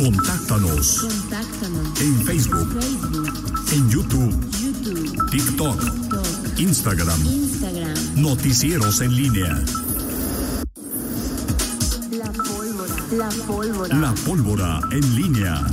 Contáctanos. 0.00 1.00
Contáctanos. 1.00 2.00
En 2.00 2.24
Facebook, 2.24 2.72
Facebook, 2.80 3.28
en 3.70 3.90
YouTube, 3.90 4.34
YouTube, 4.58 5.30
TikTok, 5.30 5.78
TikTok, 5.78 6.58
Instagram. 6.58 7.26
Instagram. 7.26 7.94
Noticieros 8.16 9.02
en 9.02 9.14
línea. 9.14 9.62
La 12.12 12.32
pólvora. 12.32 12.94
La 13.10 13.28
pólvora. 13.46 13.96
La 13.98 14.14
pólvora 14.14 14.80
en 14.90 15.16
línea. 15.16 15.66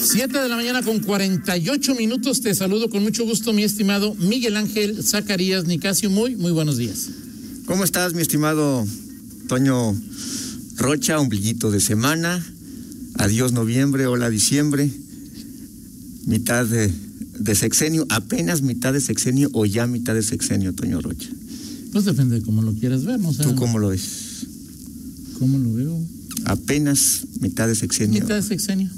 7 0.00 0.36
de 0.36 0.48
la 0.48 0.56
mañana 0.56 0.82
con 0.82 0.98
48 0.98 1.94
minutos. 1.94 2.40
Te 2.40 2.56
saludo 2.56 2.90
con 2.90 3.04
mucho 3.04 3.24
gusto, 3.24 3.52
mi 3.52 3.62
estimado 3.62 4.16
Miguel 4.16 4.56
Ángel 4.56 5.04
Zacarías 5.04 5.66
Nicasio. 5.66 6.10
Muy, 6.10 6.34
muy 6.34 6.50
buenos 6.50 6.76
días. 6.76 7.08
¿Cómo 7.66 7.84
estás, 7.84 8.14
mi 8.14 8.22
estimado 8.22 8.84
Toño 9.52 9.94
Rocha? 10.78 11.20
Ombliguito 11.20 11.70
de 11.70 11.78
semana. 11.78 12.42
Adiós 13.16 13.52
noviembre, 13.52 14.06
hola 14.06 14.30
diciembre. 14.30 14.90
Mitad 16.24 16.64
de, 16.64 16.90
de 17.38 17.54
sexenio, 17.54 18.06
apenas 18.08 18.62
mitad 18.62 18.94
de 18.94 19.00
sexenio 19.02 19.50
o 19.52 19.66
ya 19.66 19.86
mitad 19.86 20.14
de 20.14 20.22
sexenio, 20.22 20.72
Toño 20.72 21.02
Rocha. 21.02 21.28
Pues 21.92 22.06
depende 22.06 22.36
de 22.36 22.42
cómo 22.46 22.62
lo 22.62 22.72
quieras 22.72 23.04
ver, 23.04 23.20
¿no? 23.20 23.28
O 23.28 23.34
sea, 23.34 23.44
¿Tú 23.44 23.54
cómo 23.54 23.78
lo 23.78 23.88
ves? 23.88 24.46
¿Cómo 25.38 25.58
lo 25.58 25.74
veo? 25.74 26.02
Apenas 26.46 27.26
mitad 27.40 27.68
de 27.68 27.74
sexenio. 27.74 28.22
Mitad 28.22 28.36
de 28.36 28.42
sexenio. 28.42 28.88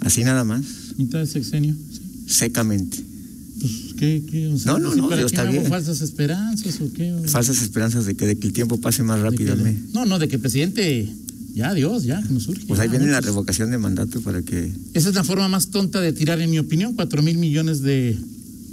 Así 0.00 0.24
nada 0.24 0.42
más, 0.42 0.64
Mitad 0.98 1.20
de 1.20 1.28
sexenio. 1.28 1.76
sí. 1.92 2.00
secamente. 2.26 3.04
Pues, 3.60 3.85
¿qué? 3.96 4.22
qué? 4.30 4.48
O 4.48 4.58
sea, 4.58 4.72
No, 4.72 4.78
no, 4.78 4.92
¿sí 4.92 4.98
no, 5.00 5.04
¿Para 5.08 5.16
Dios, 5.18 5.30
qué 5.32 5.36
está 5.36 5.44
me 5.44 5.50
hago 5.50 5.60
bien. 5.60 5.70
falsas 5.70 6.00
esperanzas 6.00 6.80
o 6.80 6.92
qué? 6.92 7.12
O- 7.12 7.24
Falsas 7.24 7.62
esperanzas 7.62 8.06
de 8.06 8.14
que, 8.14 8.26
de 8.26 8.36
que 8.38 8.46
el 8.46 8.52
tiempo 8.52 8.80
pase 8.80 9.02
más 9.02 9.20
rápidamente. 9.20 9.80
No, 9.92 10.04
no, 10.04 10.18
de 10.18 10.28
que 10.28 10.36
el 10.36 10.40
presidente. 10.42 11.08
Ya, 11.54 11.72
Dios, 11.72 12.04
ya, 12.04 12.22
que 12.22 12.34
nos 12.34 12.42
surge. 12.42 12.66
Pues 12.66 12.78
ahí 12.80 12.86
ya, 12.88 12.90
viene 12.92 13.06
¿no? 13.06 13.12
la 13.12 13.22
revocación 13.22 13.70
de 13.70 13.78
mandato 13.78 14.20
para 14.20 14.42
que... 14.42 14.70
Esa 14.92 15.08
es 15.08 15.14
la 15.14 15.24
forma 15.24 15.48
más 15.48 15.68
tonta 15.70 16.02
de 16.02 16.12
tirar, 16.12 16.38
en 16.42 16.50
mi 16.50 16.58
opinión, 16.58 16.92
cuatro 16.94 17.22
mil 17.22 17.38
millones 17.38 17.80
de 17.80 18.14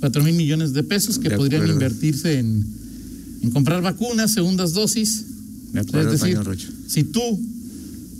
cuatro 0.02 0.22
mil 0.22 0.36
millones 0.36 0.74
de 0.74 0.84
pesos 0.84 1.18
que 1.18 1.30
De 1.30 1.38
podrían 1.38 1.66
invertirse 1.66 2.40
en, 2.40 2.66
en 3.42 3.52
comprar 3.52 3.82
vacunas, 3.82 4.32
segundas 4.34 4.74
dosis. 4.74 5.24
De 5.72 5.80
acuerdo, 5.80 6.12
es 6.12 6.20
decir, 6.20 6.38
Rocha. 6.44 6.68
si 6.88 7.06
tú, 7.06 7.22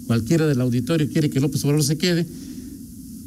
cualquiera 0.08 0.48
del 0.48 0.62
auditorio, 0.62 1.10
quiere 1.10 1.30
que 1.30 1.42
López 1.42 1.62
Obrador 1.66 1.84
se 1.84 1.98
quede, 1.98 2.26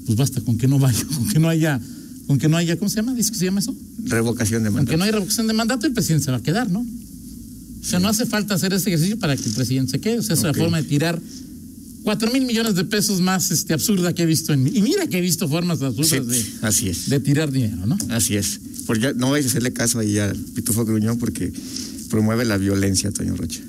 pues 0.07 0.17
basta 0.17 0.41
con 0.41 0.57
que 0.57 0.69
no 0.69 0.79
vaya, 0.79 1.05
con 1.17 1.29
que 1.29 1.39
no 1.39 1.51
haya, 1.51 1.79
con 2.27 2.39
que 2.39 2.49
no 2.49 2.57
haya, 2.57 2.77
¿cómo 2.77 2.89
se 2.89 2.97
llama? 2.97 3.15
¿Dice 3.15 3.31
que 3.33 3.39
se 3.39 3.45
llama 3.45 3.61
eso? 3.61 3.75
Revocación 4.05 4.63
de 4.63 4.69
Con 4.69 4.75
mandato. 4.77 4.91
que 4.93 4.97
no 4.97 5.05
haya 5.05 5.13
revocación 5.13 5.47
de 5.47 5.53
mandato, 5.53 5.87
el 5.87 5.93
presidente 5.93 6.25
se 6.27 6.31
va 6.31 6.39
a 6.39 6.43
quedar, 6.43 6.71
¿no? 6.71 6.81
O 6.81 7.85
sea, 7.89 7.99
no 8.01 8.09
hace 8.09 8.27
falta 8.27 8.55
hacer 8.55 8.73
ese 8.73 8.89
ejercicio 8.91 9.19
para 9.19 9.37
que 9.37 9.45
el 9.49 9.55
presidente 9.55 9.93
se 9.93 10.01
quede. 10.01 10.19
O 10.19 10.23
sea, 10.23 10.35
es 10.35 10.41
Ok. 10.41 10.47
la 10.47 10.55
forma 10.55 10.83
de 10.83 10.89
tirar 10.89 11.21
cuatro 12.03 12.31
mil 12.33 12.45
millones 12.45 12.75
de 12.75 12.85
pesos 12.85 13.21
más 13.21 13.51
este, 13.53 13.75
absurda 13.75 14.13
que 14.13 14.23
he 14.25 14.27
visto 14.27 14.53
en 14.53 14.65
mí. 14.65 14.73
Y 14.75 14.83
mira 14.83 15.07
que 15.07 15.19
he 15.19 15.21
visto 15.21 15.49
formas 15.49 15.81
absurdas 15.83 16.09
Sí, 16.11 16.19
de, 16.21 16.45
así 16.67 16.89
es. 16.89 17.09
de 17.09 17.21
tirar 17.21 17.53
dinero, 17.53 17.87
¿no? 17.87 17.97
Así 18.11 18.37
es. 18.37 18.59
Porque 18.87 19.03
ya 19.03 19.13
no 19.13 19.31
vais 19.31 19.47
a 19.47 19.49
hacerle 19.49 19.73
caso 19.73 20.01
ahí 20.01 20.19
a 20.19 20.33
Pitufo 20.55 20.85
Gruñón 20.85 21.19
porque 21.19 21.53
promueve 22.11 22.45
la 22.45 22.57
violencia, 22.57 23.11
Toño 23.13 23.37
Rocha. 23.37 23.61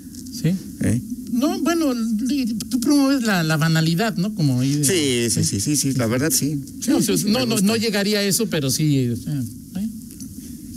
Sí. 0.41 0.49
¿eh? 0.81 1.01
No, 1.31 1.59
bueno, 1.61 1.93
tú 2.69 2.79
promueves 2.79 3.23
la, 3.23 3.43
la 3.43 3.57
banalidad, 3.57 4.15
¿no? 4.17 4.33
Como 4.33 4.61
ahí 4.61 4.75
de- 4.75 4.83
Sí, 5.29 5.33
sí, 5.33 5.43
sí, 5.43 5.59
sí, 5.59 5.75
sí, 5.75 5.93
la 5.93 6.07
verdad 6.07 6.31
sí. 6.31 6.59
Sí, 6.81 6.89
No, 6.91 7.01
sí, 7.01 7.17
sí, 7.17 7.25
no, 7.29 7.45
no, 7.45 7.75
llegaría 7.75 8.19
a 8.19 8.23
eso, 8.23 8.47
pero 8.47 8.69
sí. 8.69 8.95
¿eh? 8.97 9.15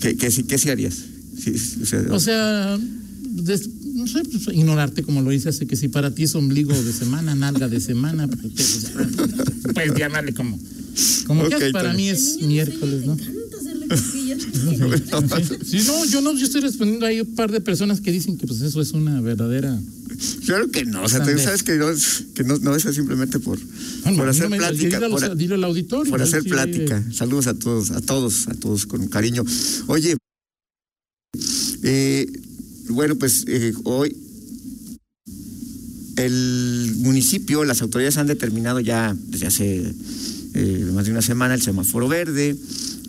¿Qué, 0.00 0.16
qué, 0.16 0.30
sí- 0.30 0.44
qué 0.44 0.58
sí 0.58 0.70
harías? 0.70 0.96
O 1.82 1.86
sea, 1.86 2.02
O 2.10 2.20
sea, 2.20 2.78
des- 3.22 3.68
no 3.94 4.06
sé, 4.06 4.22
pues, 4.24 4.48
ignorarte 4.56 5.02
como 5.02 5.20
lo 5.22 5.32
hice 5.32 5.48
hace 5.50 5.66
que 5.66 5.76
si 5.76 5.88
para 5.88 6.10
ti 6.14 6.24
es 6.24 6.34
ombligo 6.34 6.72
de 6.72 6.92
semana, 6.92 7.34
nalga 7.34 7.68
de 7.68 7.80
semana, 7.80 8.26
pues, 8.28 8.52
pues, 8.92 9.74
puedes 9.74 9.94
llamarle 9.96 10.32
como, 10.32 10.58
como 11.26 11.48
que 11.48 11.54
Ok, 11.56 11.72
para 11.72 11.92
mí 11.92 12.08
es 12.08 12.38
miércoles, 12.42 13.06
¿no? 13.06 13.16
Sí, 13.96 15.82
no, 15.86 16.04
yo 16.04 16.20
no, 16.20 16.36
yo 16.36 16.44
estoy 16.46 16.60
respondiendo 16.60 17.06
ahí 17.06 17.20
un 17.20 17.34
par 17.34 17.50
de 17.50 17.60
personas 17.60 18.00
que 18.00 18.12
dicen 18.12 18.38
que 18.38 18.46
pues 18.46 18.60
eso 18.60 18.80
es 18.80 18.92
una 18.92 19.20
verdadera. 19.20 19.78
claro 20.46 20.70
que 20.70 20.84
no, 20.84 21.02
o 21.04 21.08
sea, 21.08 21.20
tú 21.24 21.38
sabes 21.38 21.62
que 21.62 21.76
no, 21.76 21.86
que 22.34 22.44
no, 22.44 22.58
no 22.58 22.74
es 22.76 22.82
simplemente 22.94 23.38
por, 23.40 23.58
Bueno, 24.04 24.18
por 24.18 24.28
hacer 24.28 24.48
plática, 24.48 25.00
los- 25.00 25.20
por, 25.22 25.36
dile 25.36 25.54
al 25.54 25.64
auditorio. 25.64 26.10
por 26.10 26.22
hacer 26.22 26.42
Sí, 26.42 26.48
plática. 26.48 27.04
Saludos 27.12 27.46
a 27.48 27.54
todos, 27.54 27.90
a 27.90 28.00
todos, 28.00 28.46
a 28.48 28.54
todos 28.54 28.86
con 28.86 29.06
cariño. 29.08 29.44
Oye, 29.88 30.16
eh, 31.82 32.26
bueno, 32.88 33.16
pues 33.16 33.44
eh, 33.48 33.72
hoy 33.84 34.16
el 36.16 36.92
municipio, 36.98 37.64
las 37.64 37.80
autoridades 37.82 38.18
han 38.18 38.26
determinado 38.26 38.80
ya 38.80 39.16
desde 39.28 39.46
hace 39.46 39.94
eh, 40.54 40.90
más 40.92 41.06
de 41.06 41.12
una 41.12 41.22
semana 41.22 41.54
el 41.54 41.62
semáforo 41.62 42.08
verde, 42.08 42.56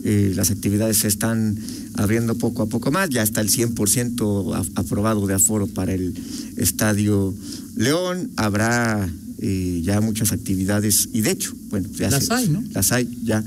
eh, 0.04 0.34
las 0.36 0.52
actividades 0.52 0.98
se 0.98 1.08
están 1.08 1.58
abriendo 1.96 2.36
poco 2.36 2.64
a 2.64 2.68
poco 2.70 2.92
más, 2.92 3.10
ya 3.10 3.22
está 3.24 3.42
el 3.42 3.50
100% 3.50 4.54
a- 4.56 4.80
aprobado 4.80 5.28
de 5.28 5.34
aforo 5.36 5.68
para 5.68 5.94
el 5.94 6.14
Estadio 6.58 7.34
León, 7.76 8.32
habrá 8.36 9.10
eh, 9.44 9.82
ya 9.84 10.02
muchas 10.02 10.32
actividades 10.32 11.10
y 11.14 11.22
de 11.22 11.32
hecho, 11.32 11.54
bueno, 11.70 11.90
ya 11.98 12.10
Las 12.12 12.26
se- 12.28 12.34
hay, 12.34 12.48
¿no? 12.50 12.64
Las 12.74 12.92
hay 12.92 13.10
ya 13.24 13.44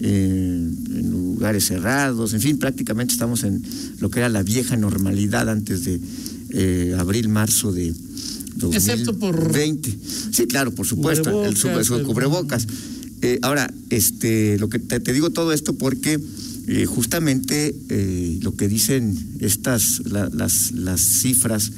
eh, 0.00 0.70
en 0.90 1.10
lugares 1.10 1.64
cerrados, 1.66 2.34
en 2.34 2.40
fin, 2.40 2.58
prácticamente 2.58 3.12
estamos 3.14 3.44
en 3.44 3.62
lo 4.00 4.10
que 4.10 4.18
era 4.20 4.28
la 4.28 4.42
vieja 4.42 4.76
normalidad 4.76 5.48
antes 5.48 5.84
de 5.84 6.00
eh, 6.50 6.94
abril, 6.98 7.28
marzo 7.28 7.72
de 7.72 7.94
Excepto 8.72 9.16
por 9.16 9.52
20. 9.52 9.96
Sí, 10.32 10.46
claro, 10.48 10.74
por 10.74 10.84
supuesto, 10.84 11.44
el, 11.46 11.54
su- 11.56 11.62
Cubrebocas, 11.68 11.86
su 11.86 11.94
el- 11.96 12.02
cubrebocas. 12.02 12.66
Eh, 13.22 13.38
ahora, 13.42 13.72
este, 13.90 14.58
lo 14.58 14.68
que 14.68 14.78
te, 14.78 15.12
digo 15.12 15.30
todo 15.30 15.52
esto 15.52 15.74
porque 15.74 16.20
eh, 16.68 16.84
justamente 16.86 17.74
eh, 17.88 18.38
lo 18.42 18.54
que 18.54 18.68
dicen 18.68 19.16
estas 19.40 20.02
la- 20.06 20.30
las, 20.32 20.72
las 20.72 21.00
cifras 21.00 21.72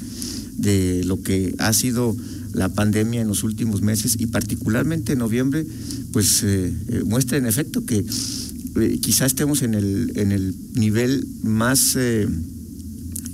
de 0.57 1.03
lo 1.05 1.21
que 1.21 1.55
ha 1.57 1.73
sido 1.73 2.15
la 2.53 2.69
pandemia 2.69 3.21
en 3.21 3.27
los 3.27 3.43
últimos 3.43 3.81
meses 3.81 4.17
y 4.19 4.27
particularmente 4.27 5.13
en 5.13 5.19
noviembre, 5.19 5.65
pues 6.11 6.45
muestra 7.05 7.37
en 7.37 7.45
efecto 7.45 7.85
que 7.85 8.05
quizá 9.01 9.25
estemos 9.25 9.61
en 9.61 9.73
el 9.73 10.11
en 10.15 10.33
el 10.33 10.53
nivel 10.73 11.25
más 11.43 11.95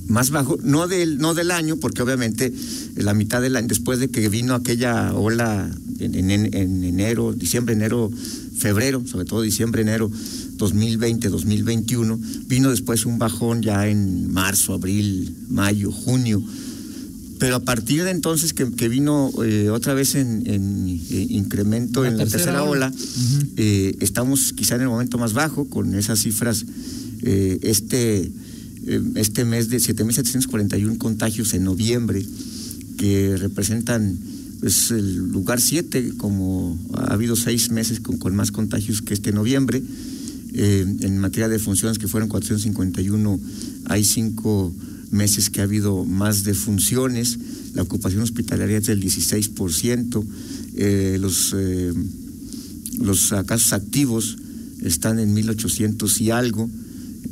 más 0.08 0.30
bajo, 0.30 0.58
no 0.64 0.88
del, 0.88 1.18
no 1.18 1.34
del 1.34 1.52
año, 1.52 1.78
porque 1.78 2.02
obviamente 2.02 2.54
la 2.96 3.14
mitad 3.14 3.42
del 3.42 3.56
año, 3.56 3.68
después 3.68 4.00
de 4.00 4.10
que 4.10 4.30
vino 4.30 4.54
aquella 4.54 5.14
ola 5.14 5.70
en, 6.00 6.16
en- 6.30 6.54
en 6.54 6.84
enero, 6.84 7.34
diciembre, 7.34 7.74
enero, 7.76 8.12
febrero, 8.58 9.04
sobre 9.06 9.26
todo 9.26 9.42
diciembre, 9.42 9.82
enero 9.82 10.10
2020, 10.58 11.30
2021, 11.30 12.20
vino 12.48 12.70
después 12.72 13.06
un 13.06 13.20
bajón 13.20 13.62
ya 13.62 13.88
en 13.88 14.32
marzo, 14.32 14.74
abril, 14.74 15.36
mayo, 15.50 15.92
junio. 15.92 16.42
Pero 17.40 17.56
a 17.58 17.60
partir 17.60 18.04
de 18.04 18.10
entonces 18.10 18.54
que, 18.54 18.72
que 18.72 18.90
vino 18.90 19.32
eh, 19.46 19.70
otra 19.70 19.94
vez 19.94 20.16
en, 20.16 20.42
en, 20.48 20.88
eh, 21.12 21.28
incremento 21.30 22.02
La 22.02 22.10
en 22.10 22.18
la 22.18 22.26
tercera 22.26 22.64
ola. 22.64 22.92
eh, 23.58 23.96
estamos 24.00 24.54
quizá 24.54 24.76
en 24.76 24.82
el 24.82 24.88
momento 24.88 25.20
más 25.20 25.34
bajo 25.34 25.66
con 25.70 25.94
esas 25.94 26.20
cifras. 26.20 26.66
este, 27.22 28.32
este 29.16 29.46
mes 29.46 29.70
de 29.70 29.78
7.741 29.78 30.98
contagios 30.98 31.54
en 31.54 31.64
noviembre, 31.66 32.26
que 32.98 33.36
representan 33.38 34.18
pues, 34.60 34.92
el 34.92 35.30
lugar 35.30 35.62
7, 35.62 36.14
como 36.18 36.78
ha 36.94 37.14
habido 37.14 37.36
seis 37.36 37.72
meses 37.72 38.00
con, 38.00 38.36
más 38.36 38.52
contagios 38.52 39.02
que 39.02 39.14
este 39.14 39.32
noviembre. 39.32 39.82
Eh, 40.54 40.86
en 41.02 41.20
materia 41.20 41.48
de 41.48 41.60
funciones, 41.60 42.00
que 42.00 42.08
fueron 42.08 42.30
451, 42.30 43.40
hay 43.86 44.04
cinco 44.04 44.74
meses 45.12 45.50
que 45.50 45.62
ha 45.62 45.64
habido 45.64 46.06
más 46.06 46.44
de 46.44 46.54
funciones. 46.54 47.38
La 47.74 47.84
ocupación 47.84 48.22
hospitalaria 48.22 48.78
es 48.78 48.88
del 48.88 49.02
16%. 49.02 50.26
Eh, 50.76 51.18
los, 51.20 51.54
eh, 51.56 51.94
los 53.00 53.34
casos 53.46 53.74
activos 53.74 54.38
están 54.82 55.20
en 55.20 55.36
1.800 55.36 56.22
y 56.22 56.32
algo, 56.32 56.70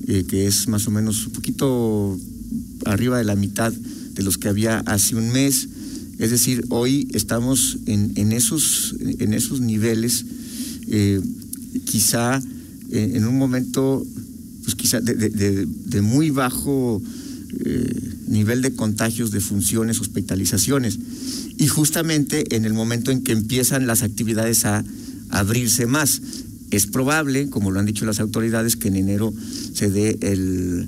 eh, 0.08 0.26
que 0.28 0.48
es 0.48 0.68
más 0.68 0.88
o 0.88 0.92
menos 0.92 1.28
un 1.28 1.34
poquito 1.34 2.20
arriba 2.86 3.18
de 3.18 3.24
la 3.24 3.36
mitad 3.36 3.72
de 3.72 4.24
los 4.24 4.38
que 4.38 4.50
había 4.50 4.80
hace 4.80 5.16
un 5.16 5.32
mes. 5.32 5.68
Es 6.18 6.32
decir, 6.32 6.66
hoy 6.70 7.08
estamos 7.14 7.78
en, 7.88 8.32
esos, 8.32 8.96
en 9.00 9.34
esos 9.34 9.60
niveles, 9.60 10.26
eh, 10.88 11.20
quizá 11.86 12.42
eh, 12.92 13.12
en 13.16 13.26
un 13.26 13.38
momento, 13.38 14.06
pues 14.64 14.76
quizá 14.76 15.02
de, 15.02 15.68
muy 16.02 16.30
bajo 16.30 17.02
eh, 17.66 18.02
nivel 18.28 18.62
de 18.62 18.74
contagios, 18.74 19.32
de 19.32 19.42
funciones, 19.42 20.00
hospitalizaciones. 20.00 21.00
Y 21.58 21.68
justamente 21.68 22.56
en 22.56 22.64
el 22.64 22.74
momento 22.74 23.12
en 23.12 23.22
que 23.22 23.34
empiezan 23.34 23.86
las 23.86 24.02
actividades 24.02 24.66
a 24.66 24.86
abrirse 25.30 25.86
más. 25.86 26.22
Es 26.72 26.88
probable, 26.88 27.50
como 27.50 27.72
lo 27.72 27.80
han 27.80 27.86
dicho 27.86 28.06
las 28.06 28.20
autoridades, 28.20 28.76
que 28.76 28.88
en 28.88 28.96
enero 28.96 29.34
se 29.74 29.90
dé 29.90 30.18
el 30.22 30.88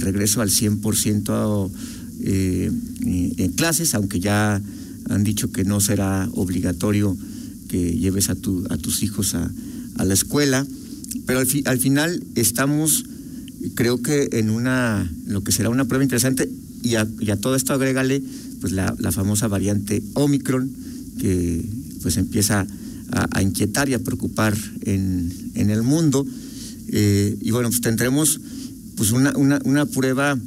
regreso 0.00 0.40
al 0.40 0.50
100% 0.50 1.70
eh, 2.20 2.70
eh, 3.08 3.32
en 3.38 3.52
clases, 3.52 3.94
aunque 3.94 4.20
ya 4.20 4.60
han 5.08 5.24
dicho 5.24 5.50
que 5.50 5.64
no 5.64 5.80
será 5.80 6.28
obligatorio 6.34 7.16
que 7.68 7.92
lleves 7.98 8.30
a, 8.30 8.34
tu, 8.34 8.64
a 8.70 8.76
tus 8.76 9.02
hijos 9.02 9.34
a, 9.34 9.50
la 10.04 10.14
escuela, 10.14 10.66
pero 11.26 11.40
al, 11.40 11.46
fi- 11.46 11.64
al 11.66 11.78
final 11.78 12.22
estamos, 12.36 13.04
creo 13.74 14.00
que 14.00 14.28
en 14.32 14.50
una, 14.50 15.10
lo 15.26 15.42
que 15.42 15.50
será 15.52 15.68
una 15.70 15.84
prueba 15.86 16.04
interesante, 16.04 16.48
y 16.82 16.94
a, 16.94 17.06
todo 17.40 17.56
esto 17.56 17.72
agrégale 17.74 18.22
pues 18.60 18.72
la, 18.72 18.94
famosa 19.12 19.48
variante 19.48 20.02
Omicron, 20.14 20.70
que 21.18 21.64
pues 22.02 22.16
empieza 22.16 22.66
a, 23.10 23.28
a 23.32 23.42
inquietar 23.42 23.88
y 23.88 23.94
a 23.94 23.98
preocupar 23.98 24.56
en, 24.82 25.32
en 25.54 25.70
el 25.70 25.82
mundo. 25.82 26.24
Eh, 26.88 27.36
y 27.40 27.50
bueno, 27.50 27.68
pues 27.68 27.80
tendremos 27.80 28.40
pues 28.96 29.10
una, 29.12 29.36
una, 29.36 29.58
una 29.64 29.84
prueba 29.86 30.38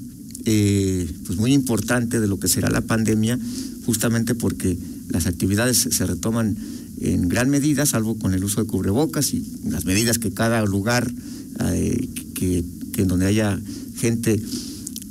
eh, 0.46 1.08
pues 1.26 1.38
muy 1.38 1.54
importante 1.54 2.20
de 2.20 2.28
lo 2.28 2.40
que 2.40 2.48
será 2.48 2.70
la 2.70 2.82
pandemia, 2.82 3.40
justamente 3.86 4.36
porque 4.36 4.78
las 5.10 5.28
actividades 5.28 5.78
se 5.78 6.06
retoman 6.06 6.58
en 7.02 7.28
gran 7.30 7.50
medida, 7.50 7.86
salvo 7.86 8.18
con 8.18 8.34
el 8.34 8.44
uso 8.44 8.62
de 8.62 8.68
cubrebocas 8.68 9.34
y 9.34 9.44
las 9.66 9.86
medidas 9.86 10.20
que 10.20 10.32
cada 10.32 10.64
lugar 10.66 11.12
eh, 11.74 12.10
que, 12.36 12.64
que 12.94 13.02
en 13.02 13.08
donde 13.08 13.26
haya 13.26 13.60
gente 13.98 14.42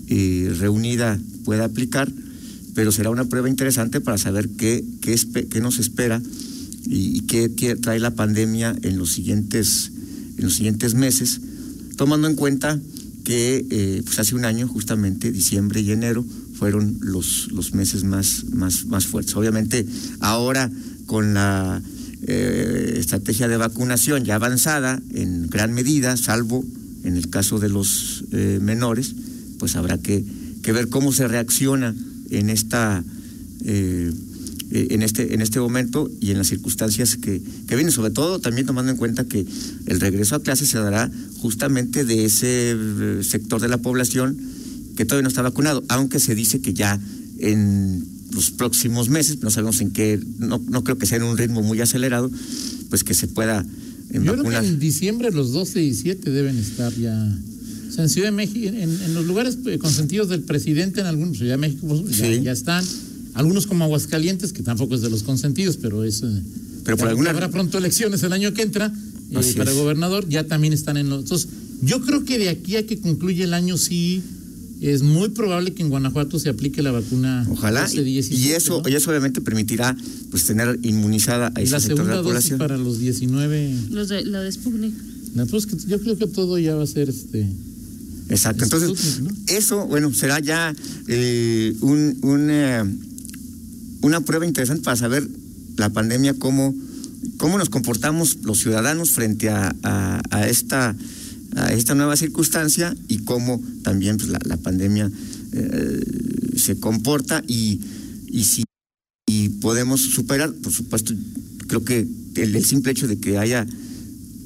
eh, 0.08 0.54
reunida 0.58 1.18
pueda 1.44 1.64
aplicar, 1.64 2.10
pero 2.74 2.92
será 2.92 3.10
una 3.10 3.24
prueba 3.24 3.48
interesante 3.48 4.00
para 4.00 4.18
saber 4.18 4.48
qué, 4.50 4.84
qué, 5.00 5.16
qué 5.48 5.60
nos 5.60 5.78
espera 5.78 6.22
y, 6.86 7.18
y 7.18 7.20
qué 7.20 7.48
trae 7.76 8.00
la 8.00 8.14
pandemia 8.14 8.74
en 8.82 8.98
los 8.98 9.12
siguientes, 9.12 9.92
en 10.38 10.44
los 10.44 10.54
siguientes 10.54 10.94
meses, 10.94 11.40
tomando 11.96 12.28
en 12.28 12.36
cuenta 12.36 12.80
que 13.24 13.66
eh, 13.70 14.02
pues 14.04 14.18
hace 14.18 14.34
un 14.34 14.44
año, 14.44 14.68
justamente, 14.68 15.32
diciembre 15.32 15.80
y 15.80 15.92
enero, 15.92 16.24
fueron 16.54 16.98
los, 17.00 17.48
los 17.52 17.74
meses 17.74 18.04
más, 18.04 18.44
más, 18.52 18.86
más 18.86 19.06
fuertes. 19.06 19.34
Obviamente, 19.36 19.86
ahora 20.20 20.70
con 21.06 21.34
la 21.34 21.82
eh, 22.26 22.96
estrategia 22.98 23.48
de 23.48 23.56
vacunación 23.56 24.24
ya 24.24 24.36
avanzada 24.36 25.00
en 25.14 25.48
gran 25.48 25.72
medida, 25.72 26.16
salvo 26.16 26.64
en 27.02 27.16
el 27.16 27.30
caso 27.30 27.58
de 27.58 27.68
los 27.68 28.24
eh, 28.32 28.58
menores, 28.60 29.14
pues 29.58 29.76
habrá 29.76 29.98
que, 29.98 30.24
que 30.62 30.72
ver 30.72 30.88
cómo 30.88 31.12
se 31.12 31.28
reacciona 31.28 31.94
en 32.30 32.50
esta 32.50 33.02
eh, 34.70 34.88
en 34.90 35.02
este 35.02 35.34
en 35.34 35.40
este 35.40 35.60
momento 35.60 36.10
y 36.20 36.30
en 36.30 36.38
las 36.38 36.48
circunstancias 36.48 37.16
que, 37.16 37.40
que 37.66 37.74
vienen, 37.74 37.92
sobre 37.92 38.10
todo 38.10 38.38
también 38.38 38.66
tomando 38.66 38.92
en 38.92 38.98
cuenta 38.98 39.24
que 39.24 39.46
el 39.86 40.00
regreso 40.00 40.34
a 40.36 40.42
clases 40.42 40.68
se 40.68 40.78
dará 40.78 41.10
justamente 41.38 42.04
de 42.04 42.24
ese 42.24 42.72
eh, 42.72 43.20
sector 43.22 43.60
de 43.60 43.68
la 43.68 43.78
población 43.78 44.36
que 44.96 45.04
todavía 45.04 45.22
no 45.22 45.28
está 45.28 45.42
vacunado, 45.42 45.82
aunque 45.88 46.20
se 46.20 46.34
dice 46.34 46.60
que 46.60 46.74
ya 46.74 47.00
en 47.38 48.04
los 48.32 48.50
próximos 48.50 49.08
meses, 49.08 49.42
no 49.42 49.50
sabemos 49.50 49.80
en 49.80 49.90
qué, 49.90 50.20
no, 50.38 50.62
no 50.68 50.84
creo 50.84 50.98
que 50.98 51.06
sea 51.06 51.18
en 51.18 51.24
un 51.24 51.36
ritmo 51.36 51.62
muy 51.62 51.80
acelerado, 51.80 52.30
pues 52.90 53.02
que 53.02 53.14
se 53.14 53.26
pueda 53.26 53.64
eh, 54.10 54.20
Yo 54.22 54.36
creo 54.36 54.44
que 54.44 54.66
en 54.66 54.78
diciembre 54.78 55.30
los 55.30 55.52
12 55.52 55.82
y 55.82 55.94
7 55.94 56.30
deben 56.30 56.56
estar 56.58 56.92
ya. 56.94 57.38
O 57.88 57.92
sea, 57.92 58.04
en 58.04 58.10
Ciudad 58.10 58.28
de 58.28 58.32
México, 58.32 58.68
en, 58.68 58.76
en 58.76 59.14
los 59.14 59.24
lugares 59.24 59.58
eh, 59.66 59.78
consentidos 59.78 60.28
del 60.28 60.42
presidente, 60.42 61.00
en 61.00 61.06
algunos, 61.06 61.38
Ciudad 61.38 61.54
de 61.54 61.58
México, 61.58 61.86
pues, 61.86 62.16
ya 62.16 62.52
están. 62.52 62.84
Algunos 63.34 63.66
como 63.66 63.84
Aguascalientes, 63.84 64.52
que 64.52 64.62
tampoco 64.62 64.94
es 64.94 65.02
de 65.02 65.10
los 65.10 65.22
consentidos, 65.22 65.76
pero 65.76 66.04
es. 66.04 66.22
eh, 66.22 66.42
Pero 66.84 66.96
por 66.96 67.08
alguna- 67.08 67.30
Habrá 67.30 67.50
pronto 67.50 67.78
elecciones 67.78 68.22
el 68.22 68.32
año 68.32 68.52
que 68.54 68.62
entra 68.62 68.86
eh, 69.30 69.52
para 69.56 69.70
es. 69.70 69.76
gobernador, 69.76 70.28
ya 70.28 70.44
también 70.44 70.72
están 70.72 70.96
en 70.96 71.08
los. 71.10 71.22
Entonces, 71.22 71.48
yo 71.82 72.00
creo 72.02 72.24
que 72.24 72.38
de 72.38 72.48
aquí 72.48 72.76
a 72.76 72.86
que 72.86 72.98
concluye 72.98 73.44
el 73.44 73.54
año, 73.54 73.76
sí. 73.76 74.22
Es 74.82 75.02
muy 75.02 75.28
probable 75.28 75.74
que 75.74 75.82
en 75.82 75.90
Guanajuato 75.90 76.38
se 76.38 76.48
aplique 76.48 76.80
la 76.82 76.90
vacuna. 76.90 77.46
Ojalá, 77.50 77.82
12, 77.82 78.00
y, 78.00 78.04
17, 78.14 78.40
y 78.42 78.52
eso, 78.52 78.80
¿no? 78.82 78.88
y 78.88 78.94
eso 78.94 79.10
obviamente 79.10 79.42
permitirá 79.42 79.94
pues 80.30 80.44
tener 80.44 80.78
inmunizada 80.82 81.52
a 81.54 81.60
Y 81.60 81.64
ese 81.64 81.72
la 81.72 81.80
sector 81.80 82.06
de 82.06 82.12
segunda 82.12 82.14
la 82.14 82.16
dosis 82.22 82.30
población. 82.52 82.58
para 82.58 82.78
los 82.78 82.98
19. 82.98 83.74
Los 83.90 84.08
de, 84.08 84.24
la 84.24 84.40
de 84.40 84.50
Sputnik. 84.50 84.94
La 85.34 85.44
cosa 85.44 85.58
es 85.58 85.66
que 85.84 85.86
yo 85.86 86.00
creo 86.00 86.16
que 86.16 86.26
todo 86.28 86.58
ya 86.58 86.76
va 86.76 86.84
a 86.84 86.86
ser 86.86 87.10
este. 87.10 87.46
Exacto. 88.30 88.64
Entonces, 88.64 88.98
Sputnik, 88.98 89.30
¿no? 89.48 89.54
eso, 89.54 89.86
bueno, 89.86 90.14
será 90.14 90.40
ya 90.40 90.74
eh, 91.08 91.76
un, 91.82 92.16
un, 92.22 92.48
eh, 92.50 92.82
una 94.02 94.20
prueba 94.20 94.46
interesante 94.46 94.82
para 94.82 94.96
saber 94.96 95.28
la 95.76 95.90
pandemia, 95.90 96.34
cómo, 96.34 96.74
cómo 97.36 97.58
nos 97.58 97.70
comportamos 97.70 98.38
los 98.42 98.58
ciudadanos 98.58 99.10
frente 99.10 99.48
a, 99.50 100.22
esta, 100.48 100.96
esta 101.70 101.94
nueva 101.94 102.16
circunstancia 102.16 102.94
y 103.08 103.18
cómo 103.18 103.60
también 103.82 104.16
pues, 104.16 104.28
la, 104.28 104.56
pandemia 104.56 105.10
eh, 105.52 106.04
se 106.56 106.78
comporta 106.78 107.42
y, 107.46 107.80
y 108.28 108.44
si 108.44 108.64
y 109.30 109.48
podemos 109.48 110.00
superar, 110.00 110.52
por 110.54 110.72
supuesto, 110.72 111.14
creo 111.68 111.84
que 111.84 112.04
el, 112.34 112.64
simple 112.64 112.90
hecho 112.90 113.06
de 113.06 113.20
que 113.20 113.38
haya 113.38 113.64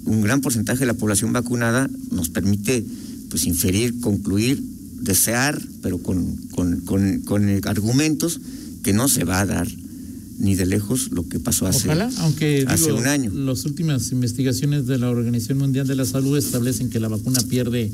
un 0.04 0.20
gran 0.20 0.42
porcentaje 0.42 0.80
de 0.80 0.86
la 0.86 0.94
población 0.94 1.32
vacunada 1.32 1.88
nos 2.10 2.28
permite 2.28 2.84
pues 3.30 3.46
inferir, 3.46 3.98
concluir, 4.00 4.62
desear, 5.00 5.58
pero 5.80 6.02
con, 6.02 6.36
con, 6.50 6.80
con, 7.24 7.48
argumentos 7.64 8.40
que 8.84 8.92
no 8.92 9.08
se 9.08 9.24
va 9.24 9.40
a 9.40 9.46
dar 9.46 9.66
ni 10.38 10.54
de 10.56 10.66
lejos 10.66 11.10
lo 11.12 11.28
que 11.28 11.38
pasó 11.40 11.66
hace, 11.66 11.86
Ojalá, 11.88 12.10
aunque 12.18 12.64
hace 12.68 12.86
digo, 12.86 12.98
un 12.98 13.06
año. 13.06 13.32
las 13.32 13.64
últimas 13.64 14.10
investigaciones 14.12 14.86
de 14.86 14.98
la 14.98 15.08
Organización 15.10 15.58
Mundial 15.58 15.86
de 15.86 15.94
la 15.96 16.04
Salud 16.04 16.36
establecen 16.36 16.90
que 16.90 16.98
la 17.00 17.08
vacuna 17.08 17.40
pierde 17.48 17.90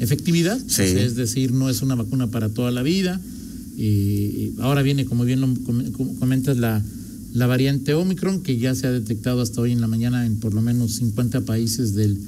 efectividad, 0.00 0.58
Sí. 0.66 0.82
es 0.82 1.14
decir, 1.16 1.52
no 1.52 1.70
es 1.70 1.82
una 1.82 1.94
vacuna 1.94 2.26
para 2.28 2.48
toda 2.50 2.70
la 2.70 2.82
vida. 2.82 3.20
Y 3.76 4.52
ahora 4.60 4.82
viene, 4.82 5.04
como 5.04 5.24
bien 5.24 5.40
lo 5.40 5.54
com- 5.64 5.90
com- 5.92 6.14
comentas, 6.16 6.56
la, 6.56 6.82
la 7.34 7.46
variante 7.46 7.94
Omicron, 7.94 8.42
que 8.42 8.58
ya 8.58 8.74
se 8.74 8.86
ha 8.86 8.92
detectado 8.92 9.40
hasta 9.42 9.60
hoy 9.60 9.72
en 9.72 9.80
la 9.80 9.86
mañana 9.86 10.26
en 10.26 10.36
por 10.36 10.54
lo 10.54 10.62
menos 10.62 10.92
50 10.96 11.42
países 11.42 11.94
del, 11.94 12.18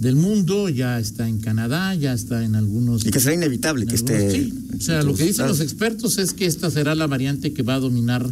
del 0.00 0.16
mundo, 0.16 0.68
ya 0.68 0.98
está 0.98 1.28
en 1.28 1.38
Canadá, 1.38 1.94
ya 1.94 2.12
está 2.12 2.44
en 2.44 2.54
algunos... 2.56 3.06
Y 3.06 3.10
que 3.10 3.20
será 3.20 3.34
inevitable 3.34 3.86
que 3.86 3.94
algunos- 3.96 4.20
esté. 4.20 4.44
sí. 4.44 4.52
O 4.76 4.80
sea, 4.80 5.02
lo 5.02 5.14
que 5.14 5.24
dicen 5.24 5.46
los 5.46 5.60
expertos 5.60 6.18
es 6.18 6.32
que 6.32 6.46
esta 6.46 6.70
será 6.70 6.94
la 6.94 7.06
variante 7.06 7.52
que 7.52 7.62
va 7.62 7.76
a 7.76 7.80
dominar 7.80 8.28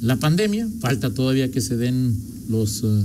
la 0.00 0.16
pandemia. 0.16 0.68
Falta 0.80 1.12
todavía 1.14 1.50
que 1.50 1.60
se 1.60 1.76
den 1.76 2.14
los 2.48 2.82
eh, 2.84 3.04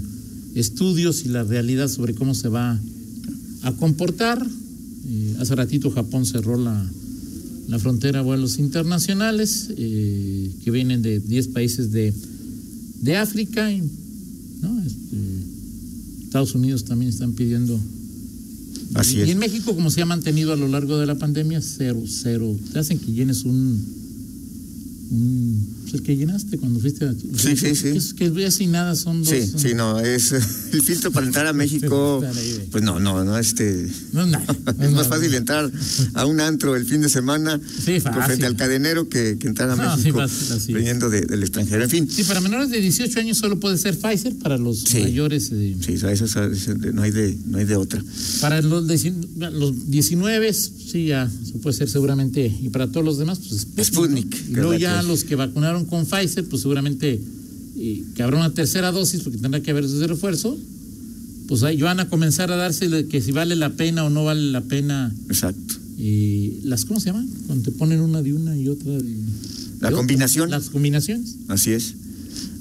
estudios 0.56 1.26
y 1.26 1.30
la 1.30 1.44
realidad 1.44 1.88
sobre 1.88 2.14
cómo 2.14 2.36
se 2.36 2.50
va 2.50 2.80
a 3.64 3.72
comportar. 3.74 4.46
Eh, 5.10 5.36
hace 5.40 5.56
ratito 5.56 5.90
Japón 5.92 6.26
cerró 6.26 6.58
la, 6.62 6.86
la 7.70 7.80
frontera 7.80 8.20
a 8.20 8.24
vuelos 8.24 8.60
internacionales 8.60 9.70
eh, 9.78 10.52
que 10.64 10.72
vienen 10.72 11.02
de 11.02 11.20
10 11.20 11.48
países 11.50 11.92
de, 11.92 12.14
de 13.02 13.16
África. 13.16 13.72
y, 13.72 13.82
¿no? 14.62 14.82
Este, 14.86 15.18
Estados 16.28 16.54
Unidos 16.56 16.84
también 16.84 17.10
están 17.10 17.32
pidiendo 17.32 17.80
Así 18.94 19.18
y, 19.18 19.22
es. 19.22 19.28
y 19.30 19.32
en 19.32 19.40
México, 19.40 19.74
como 19.74 19.90
se 19.90 20.02
ha 20.02 20.06
mantenido 20.06 20.52
a 20.52 20.58
lo 20.58 20.68
largo 20.68 20.98
de 20.98 21.06
la 21.06 21.16
pandemia, 21.16 21.62
cero, 21.62 22.04
cero. 22.06 22.54
Te 22.74 22.80
hacen 22.80 23.00
que 23.00 23.12
llenes 23.14 23.44
un. 23.44 23.97
Un 25.10 25.78
pues 25.84 25.94
el 25.96 26.04
que 26.04 26.18
llenaste 26.18 26.58
cuando 26.58 26.80
fuiste 26.82 27.06
a. 27.06 27.14
Sí, 27.14 27.56
sí, 27.56 27.76
sí. 27.76 27.84
Que, 27.84 27.98
es- 27.98 28.14
que 28.14 28.30
ves 28.30 28.60
y 28.60 28.68
nada 28.68 28.96
son 28.96 29.20
dos. 29.24 29.30
Sí, 29.30 29.36
eh, 29.38 29.52
sí, 29.56 29.74
no, 29.74 30.00
es 30.00 30.32
el 30.74 30.82
filtro 30.82 31.12
para 31.12 31.26
entrar 31.26 31.48
a 31.48 31.54
México. 31.54 32.22
Pues 32.72 32.84
no, 32.84 33.00
no, 33.00 33.24
no, 33.24 33.38
este. 33.38 33.88
No 34.12 34.24
es 34.26 34.32
no 34.32 34.40
Es 34.84 34.92
más 34.92 35.08
fácil 35.08 35.34
entrar 35.34 35.72
a 36.14 36.26
un 36.26 36.40
antro 36.42 36.76
el 36.76 36.86
fin 36.86 37.02
de 37.02 37.10
semana 37.10 37.60
Sí, 37.86 38.00
fácil. 38.02 38.22
frente 38.24 38.46
al 38.46 38.56
cadenero 38.58 39.08
que, 39.08 39.38
que 39.40 39.48
entrar 39.48 39.70
a 39.70 39.96
México 39.96 40.18
fácil, 40.20 40.58
es. 40.58 40.68
viniendo 40.68 41.10
de- 41.10 41.22
del 41.22 41.42
extranjero. 41.44 41.84
En 41.84 41.90
fin, 41.90 42.08
Sí, 42.10 42.24
para 42.26 42.42
menores 42.42 42.70
de 42.70 42.82
18 42.82 43.20
años 43.20 43.38
solo 43.38 43.60
puede 43.60 43.78
ser 43.78 43.98
Pfizer, 43.98 44.36
para 44.40 44.58
los 44.58 44.84
mayores. 44.94 45.50
eh, 45.54 45.76
sí, 45.86 45.94
eso, 45.94 46.10
eso- 46.10 46.44
eso 46.44 46.74
no, 46.94 47.02
hay 47.02 47.12
de, 47.12 47.38
no 47.48 47.58
hay 47.60 47.66
de 47.66 47.76
otra. 47.78 48.04
Para 48.42 48.62
los, 48.62 48.84
los 48.88 49.90
19, 49.90 50.54
sí, 50.54 51.06
ya 51.08 51.30
se 51.46 51.54
puede 51.60 51.76
ser 51.78 51.90
seguramente. 51.90 52.46
Y 52.62 52.70
para 52.70 52.88
todos 52.92 53.06
los 53.06 53.18
demás, 53.18 53.40
pues 53.40 53.62
Sputnik. 53.62 53.86
Sputnik, 53.86 54.26
¿no? 54.26 54.46
que 54.48 54.52
Y 54.52 54.56
luego 54.56 54.74
es 54.74 54.82
la 54.82 54.97
ya 54.98 55.02
que- 55.04 55.08
los 55.08 55.24
que 55.24 55.36
vacunaron 55.36 55.86
con 55.86 56.06
Pfizer, 56.06 56.46
pues 56.48 56.62
seguramente 56.62 57.22
y 57.76 58.04
que 58.16 58.24
habrá 58.24 58.38
una 58.38 58.54
tercera 58.54 58.92
dosis, 58.92 59.22
porque 59.22 59.38
tendrá 59.38 59.62
que 59.62 59.72
haber 59.72 59.84
ese 59.86 60.06
refuerzo. 60.08 60.58
Pues 61.48 61.64
ahí 61.64 61.82
van 61.82 62.00
a 62.00 62.10
comenzar 62.10 62.52
a 62.52 62.56
darse 62.58 63.06
que 63.08 63.22
si 63.22 63.32
vale 63.32 63.56
la 63.56 63.70
pena 63.70 64.04
o 64.04 64.10
no 64.10 64.26
vale 64.26 64.52
la 64.52 64.62
pena. 64.62 65.14
Exacto. 65.30 65.76
Y 65.98 66.60
las, 66.64 66.86
¿cómo 66.86 67.00
se 67.00 67.08
llaman? 67.08 67.28
Cuando 67.46 67.64
te 67.64 67.72
ponen 67.78 68.02
una 68.02 68.22
de 68.22 68.34
una 68.34 68.58
y 68.58 68.68
otra 68.68 68.92
de. 68.92 69.04
de 69.04 69.14
La 69.80 69.88
otra. 69.88 69.92
combinación. 69.98 70.50
Las 70.50 70.70
combinaciones. 70.70 71.36
Así 71.48 71.72
es. 71.72 71.94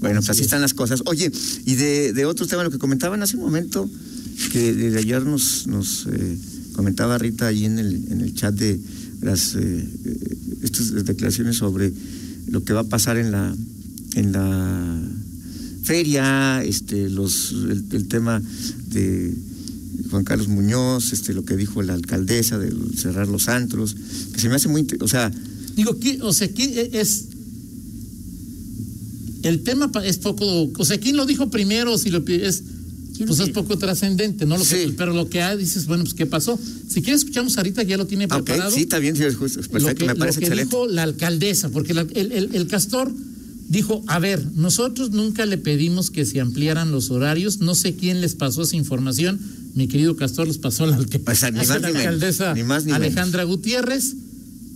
Bueno, 0.00 0.20
pues 0.20 0.30
así 0.30 0.42
están 0.42 0.60
las 0.60 0.72
cosas. 0.74 1.02
Oye, 1.06 1.32
y 1.64 1.74
de, 1.74 2.12
de 2.12 2.24
otros 2.26 2.48
temas, 2.48 2.64
lo 2.64 2.70
que 2.70 2.78
comentaban 2.78 3.22
hace 3.22 3.36
un 3.36 3.42
momento, 3.42 3.90
que 4.52 4.72
desde 4.74 4.98
ayer 4.98 5.24
nos, 5.24 5.66
nos 5.66 6.06
eh, 6.12 6.38
comentaba 6.74 7.18
Rita 7.18 7.46
ahí 7.48 7.64
en 7.64 7.78
el, 7.78 8.04
en 8.12 8.20
el 8.20 8.34
chat 8.34 8.54
de 8.54 8.78
las 9.22 9.54
eh, 9.54 9.88
eh, 10.04 10.36
estas 10.62 10.92
declaraciones 11.04 11.56
sobre 11.56 11.92
lo 12.46 12.64
que 12.64 12.72
va 12.72 12.80
a 12.80 12.88
pasar 12.88 13.16
en 13.16 13.32
la 13.32 13.54
en 14.14 14.32
la 14.32 15.00
feria, 15.84 16.62
este, 16.64 17.08
los 17.10 17.52
el, 17.52 18.08
tema 18.08 18.42
de 18.88 19.34
Juan 20.10 20.24
Carlos 20.24 20.48
Muñoz, 20.48 21.12
este, 21.12 21.32
lo 21.32 21.44
que 21.44 21.56
dijo 21.56 21.82
la 21.82 21.94
alcaldesa 21.94 22.58
de 22.58 22.72
cerrar 22.96 23.28
los 23.28 23.48
antros, 23.48 23.94
que 24.32 24.40
se 24.40 24.48
me 24.48 24.56
hace 24.56 24.68
muy, 24.68 24.86
o 25.00 25.08
sea, 25.08 25.30
Digo, 25.76 25.98
¿qué, 26.00 26.18
o 26.22 26.32
sea, 26.32 26.48
¿qué 26.48 26.90
es 26.94 27.26
el 29.42 29.62
tema 29.62 29.92
es 30.02 30.16
poco, 30.16 30.70
o 30.76 30.84
sea, 30.84 30.98
¿quién 30.98 31.16
lo 31.16 31.26
dijo 31.26 31.50
primero? 31.50 31.98
Si 31.98 32.10
lo 32.10 32.24
es, 32.26 32.62
¿Quién 32.64 32.75
pues 33.24 33.40
es 33.40 33.50
poco 33.50 33.78
trascendente, 33.78 34.44
¿no? 34.46 34.56
Lo 34.58 34.64
que- 34.64 34.86
Sí. 34.86 34.94
pero 34.96 35.12
lo 35.14 35.28
que 35.28 35.42
hay, 35.42 35.56
dices, 35.58 35.86
bueno, 35.86 36.04
pues 36.04 36.14
¿qué 36.14 36.26
pasó? 36.26 36.58
Si 36.88 37.02
quieres 37.02 37.20
escuchamos 37.22 37.56
ahorita, 37.56 37.82
ya 37.82 37.96
lo 37.96 38.06
tiene 38.06 38.24
Ok, 38.26 38.44
preparado. 38.44 38.70
sí, 38.74 38.80
está 38.82 38.98
bien, 38.98 39.16
sí, 39.16 39.24
es 39.24 39.36
justo, 39.36 39.60
perfecto, 39.60 39.88
lo 39.88 39.94
que, 39.94 40.04
me 40.06 40.14
parece 40.16 40.36
lo 40.36 40.40
que 40.40 40.46
excelente. 40.52 40.76
dijo 40.76 40.86
la 40.86 41.02
alcaldesa, 41.04 41.68
porque 41.70 41.94
la- 41.94 42.06
el, 42.14 42.32
el- 42.32 42.54
el 42.54 42.66
castor 42.66 43.12
dijo, 43.68 44.04
a 44.06 44.18
ver, 44.18 44.44
nosotros 44.54 45.10
nunca 45.10 45.44
le 45.46 45.58
pedimos 45.58 46.10
que 46.10 46.24
se 46.24 46.40
ampliaran 46.40 46.92
los 46.92 47.10
horarios, 47.10 47.58
no 47.60 47.74
sé 47.74 47.94
quién 47.96 48.20
les 48.20 48.34
pasó 48.34 48.62
esa 48.62 48.76
información, 48.76 49.40
mi 49.74 49.88
querido 49.88 50.16
castor 50.16 50.46
les 50.46 50.58
pasó 50.58 50.86
la, 50.86 50.96
sea, 51.34 51.50
ni 51.50 51.58
a 51.60 51.62
más 51.62 51.68
la 51.68 51.76
ni 51.78 51.82
menos, 51.82 51.96
alcaldesa 51.96 52.54
ni 52.54 52.62
más 52.62 52.84
ni 52.84 52.92
Alejandra 52.92 53.44
Gutiérrez. 53.44 54.14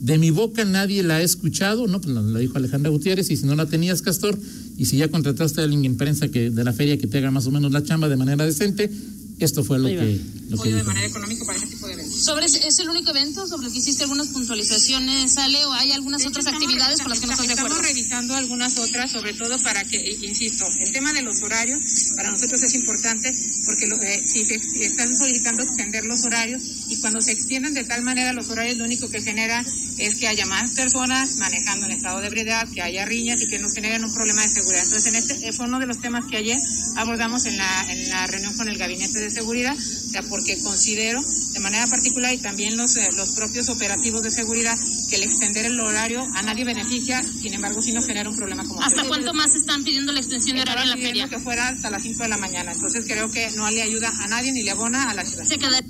De 0.00 0.16
mi 0.16 0.30
boca 0.30 0.64
nadie 0.64 1.02
la 1.02 1.16
ha 1.16 1.22
escuchado, 1.22 1.86
no, 1.86 2.00
pues 2.00 2.14
la, 2.14 2.38
dijo 2.38 2.56
Alejandra 2.56 2.90
Gutiérrez, 2.90 3.30
y 3.30 3.36
si 3.36 3.44
no 3.44 3.54
la 3.54 3.66
tenías, 3.66 4.00
Castor, 4.00 4.38
y 4.78 4.86
si 4.86 4.96
ya 4.96 5.08
contrataste 5.08 5.60
a 5.60 5.64
alguien 5.64 5.84
en 5.84 5.96
prensa 5.98 6.28
que 6.28 6.50
de 6.50 6.64
la 6.64 6.72
feria 6.72 6.96
que 6.96 7.06
te 7.06 7.18
haga 7.18 7.30
más 7.30 7.46
o 7.46 7.50
menos 7.50 7.70
la 7.70 7.84
chamba 7.84 8.08
de 8.08 8.16
manera 8.16 8.46
decente, 8.46 8.90
esto 9.38 9.62
fue 9.62 9.78
lo 9.78 9.88
que, 9.88 10.20
lo 10.48 10.58
que 10.58 10.72
de 10.72 10.84
manera 10.84 11.06
económica 11.06 11.44
para 11.44 11.58
ese 11.58 11.66
tipo 11.66 11.86
de. 11.86 11.99
Sobre 12.20 12.46
ese- 12.46 12.66
¿Es 12.66 12.78
el 12.78 12.88
único 12.90 13.10
evento 13.10 13.46
sobre 13.46 13.66
el 13.68 13.72
que 13.72 13.78
hiciste 13.78 14.02
algunas 14.04 14.28
puntualizaciones, 14.28 15.36
Ale, 15.38 15.64
o 15.64 15.72
hay 15.72 15.92
algunas 15.92 16.20
hecho, 16.20 16.28
otras 16.30 16.44
estamos 16.46 16.62
actividades 16.62 17.00
con 17.00 17.08
las 17.10 17.20
que 17.20 17.26
no 17.26 17.32
estás 17.32 17.46
de 17.46 17.52
Estamos 17.54 17.72
acuerdo? 17.72 17.88
revisando 17.88 18.34
algunas 18.36 18.78
otras, 18.78 19.10
sobre 19.10 19.32
todo 19.32 19.58
para 19.62 19.84
que, 19.84 20.18
insisto, 20.22 20.66
el 20.80 20.92
tema 20.92 21.12
de 21.12 21.22
los 21.22 21.40
horarios 21.42 21.80
para 22.16 22.30
nosotros 22.30 22.62
es 22.62 22.74
importante 22.74 23.32
porque 23.64 23.86
lo- 23.86 24.00
eh, 24.02 24.22
si 24.26 24.44
se 24.44 24.54
están 24.84 25.16
solicitando 25.16 25.62
extender 25.62 26.04
los 26.04 26.22
horarios 26.24 26.62
y 26.88 27.00
cuando 27.00 27.22
se 27.22 27.32
extienden 27.32 27.72
de 27.74 27.84
tal 27.84 28.02
manera 28.02 28.32
los 28.34 28.48
horarios, 28.50 28.76
lo 28.76 28.84
único 28.84 29.08
que 29.08 29.22
genera 29.22 29.64
es 29.98 30.14
que 30.16 30.28
haya 30.28 30.44
más 30.46 30.72
personas 30.72 31.36
manejando 31.36 31.86
en 31.86 31.92
estado 31.92 32.20
de 32.20 32.26
ebriedad, 32.26 32.68
que 32.68 32.82
haya 32.82 33.04
riñas 33.06 33.40
y 33.42 33.48
que 33.48 33.58
nos 33.58 33.72
generen 33.74 34.04
un 34.04 34.12
problema 34.12 34.42
de 34.42 34.48
seguridad. 34.50 34.82
Entonces, 34.84 35.06
en 35.06 35.16
este 35.16 35.48
eh, 35.48 35.52
fue 35.52 35.66
uno 35.66 35.78
de 35.78 35.86
los 35.86 36.00
temas 36.00 36.24
que 36.30 36.36
ayer 36.36 36.58
abordamos 36.96 37.46
en 37.46 37.56
la, 37.56 37.92
en 37.92 38.08
la 38.10 38.26
reunión 38.26 38.54
con 38.56 38.68
el 38.68 38.76
Gabinete 38.78 39.18
de 39.18 39.30
Seguridad, 39.30 39.74
o 39.76 40.10
sea, 40.10 40.22
porque 40.24 40.58
considero 40.62 41.22
de 41.52 41.60
manera 41.60 41.86
particular 41.86 42.09
y 42.10 42.38
también 42.38 42.76
los, 42.76 42.96
eh, 42.96 43.08
los 43.16 43.30
propios 43.32 43.68
operativos 43.68 44.22
de 44.22 44.30
seguridad 44.30 44.76
que 45.08 45.16
el 45.16 45.22
extender 45.22 45.64
el 45.66 45.78
horario 45.80 46.22
a 46.34 46.42
nadie 46.42 46.64
beneficia, 46.64 47.22
sin 47.22 47.54
embargo, 47.54 47.80
sí 47.82 47.92
nos 47.92 48.06
genera 48.06 48.28
un 48.28 48.36
problema 48.36 48.64
como 48.64 48.82
¿Hasta 48.82 49.04
cuánto 49.04 49.32
más 49.32 49.54
están 49.54 49.84
pidiendo 49.84 50.12
la 50.12 50.20
extensión 50.20 50.56
de 50.56 50.62
horario 50.62 50.82
en 50.84 50.90
la 50.90 50.96
feria? 50.96 51.28
que 51.28 51.38
fuera 51.38 51.68
hasta 51.68 51.90
las 51.90 52.02
5 52.02 52.22
de 52.24 52.28
la 52.28 52.36
mañana, 52.38 52.72
entonces 52.72 53.04
creo 53.06 53.30
que 53.30 53.48
no 53.56 53.70
le 53.70 53.82
ayuda 53.82 54.10
a 54.20 54.28
nadie 54.28 54.52
ni 54.52 54.62
le 54.62 54.70
abona 54.72 55.10
a 55.10 55.14
la 55.14 55.24
ciudad. 55.24 55.44
Se 55.44 55.58
queda- 55.58 55.80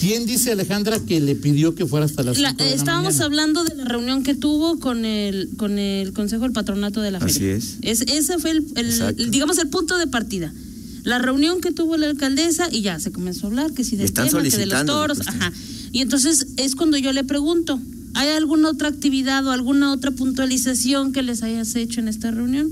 ¿Quién 0.00 0.26
dice 0.26 0.52
Alejandra 0.52 1.00
que 1.00 1.18
le 1.20 1.34
pidió 1.34 1.74
que 1.74 1.84
fuera 1.84 2.06
hasta 2.06 2.22
las 2.22 2.38
La- 2.38 2.50
cinco 2.50 2.62
de 2.62 2.70
la 2.70 2.76
estábamos 2.76 3.14
mañana? 3.14 3.24
hablando 3.24 3.64
de 3.64 3.74
la 3.74 3.84
reunión 3.84 4.22
que 4.22 4.34
tuvo 4.34 4.78
con 4.78 5.04
el 5.04 5.50
con 5.56 5.78
el 5.78 6.12
Consejo 6.12 6.42
del 6.44 6.52
Patronato 6.52 7.00
de 7.00 7.10
la 7.10 7.18
Así 7.18 7.40
Feria. 7.40 7.56
es. 7.56 8.02
ese 8.06 8.38
fue 8.38 8.52
el, 8.52 8.66
el- 8.76 8.86
Exacto. 8.90 9.22
el, 9.22 9.30
digamos 9.32 9.58
el 9.58 9.68
punto 9.68 9.98
de 9.98 10.06
partida. 10.06 10.52
La 11.04 11.18
reunión 11.18 11.60
que 11.60 11.72
tuvo 11.72 11.96
la 11.96 12.06
alcaldesa 12.08 12.68
y 12.70 12.82
ya 12.82 12.98
se 13.00 13.12
comenzó 13.12 13.46
a 13.46 13.50
hablar 13.50 13.72
que 13.72 13.84
si 13.84 13.96
del 13.96 14.06
Están 14.06 14.28
tema, 14.28 14.42
que 14.42 14.50
de 14.56 14.66
los 14.66 14.84
toros, 14.86 15.18
pues, 15.18 15.28
ajá. 15.28 15.52
Y 15.92 16.00
entonces 16.00 16.48
es 16.56 16.74
cuando 16.74 16.98
yo 16.98 17.12
le 17.12 17.24
pregunto, 17.24 17.80
¿hay 18.14 18.28
alguna 18.30 18.68
otra 18.70 18.88
actividad 18.88 19.46
o 19.46 19.50
alguna 19.50 19.92
otra 19.92 20.10
puntualización 20.10 21.12
que 21.12 21.22
les 21.22 21.42
hayas 21.42 21.74
hecho 21.76 22.00
en 22.00 22.08
esta 22.08 22.30
reunión? 22.30 22.70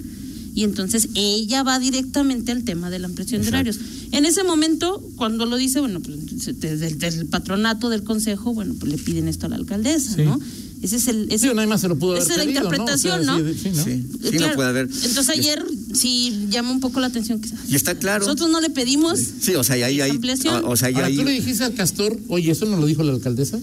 Y 0.54 0.64
entonces 0.64 1.08
ella 1.14 1.62
va 1.62 1.78
directamente 1.78 2.50
al 2.50 2.64
tema 2.64 2.88
de 2.88 2.98
la 2.98 3.08
ampliación 3.08 3.42
de 3.42 3.48
horarios. 3.48 3.78
En 4.12 4.24
ese 4.24 4.42
momento, 4.42 5.02
cuando 5.16 5.44
lo 5.44 5.56
dice, 5.56 5.80
bueno, 5.80 6.00
pues 6.00 6.16
desde 6.60 6.86
el, 6.86 6.98
desde 6.98 7.20
el 7.20 7.26
patronato 7.26 7.90
del 7.90 8.04
consejo, 8.04 8.54
bueno, 8.54 8.74
pues 8.78 8.90
le 8.90 8.96
piden 8.98 9.28
esto 9.28 9.46
a 9.46 9.48
la 9.50 9.56
alcaldesa, 9.56 10.14
Sí. 10.14 10.22
¿no? 10.22 10.40
Ese 10.82 10.96
es 10.96 11.08
el. 11.08 11.28
Sí, 11.28 11.34
ese- 11.34 11.54
nadie 11.54 11.66
más 11.68 11.80
se 11.80 11.88
lo 11.88 11.96
pudo 11.98 12.12
haber 12.12 12.22
esa 12.22 12.32
es 12.32 12.38
la 12.38 12.44
pedido, 12.44 12.62
¿no? 12.62 12.68
O 12.68 12.70
sea, 12.70 12.78
interpretación, 13.16 13.26
¿no? 13.26 13.38
sí, 13.38 13.58
sí, 13.62 13.70
¿no? 13.74 13.84
Sí, 13.84 14.30
sí, 14.30 14.38
no 14.38 14.52
puede 14.54 14.68
haber. 14.68 14.84
Entonces 14.86 15.28
ayer 15.30 15.64
sí 15.94 16.46
llama 16.50 16.70
un 16.70 16.80
poco 16.80 17.00
la 17.00 17.06
atención 17.06 17.40
que 17.40 17.48
Y 17.68 17.74
está 17.74 17.94
claro. 17.96 18.24
nosotros 18.24 18.50
no 18.50 18.60
le 18.60 18.70
pedimos 18.70 19.18
Sí, 19.40 19.54
o 19.54 19.64
sea, 19.64 19.78
y 19.78 19.82
ahí 19.82 20.00
hay. 20.00 20.10
ampliación. 20.10 20.64
O, 20.64 20.70
o 20.70 20.76
sea, 20.76 20.90
y 20.90 20.94
Ahora, 20.94 21.06
ahí. 21.08 21.16
tú 21.16 21.24
le 21.24 21.32
dijiste 21.32 21.64
al 21.64 21.74
castor, 21.74 22.18
oye, 22.28 22.50
¿eso 22.52 22.66
no 22.66 22.76
lo 22.76 22.86
dijo 22.86 23.02
la 23.02 23.12
alcaldesa? 23.12 23.58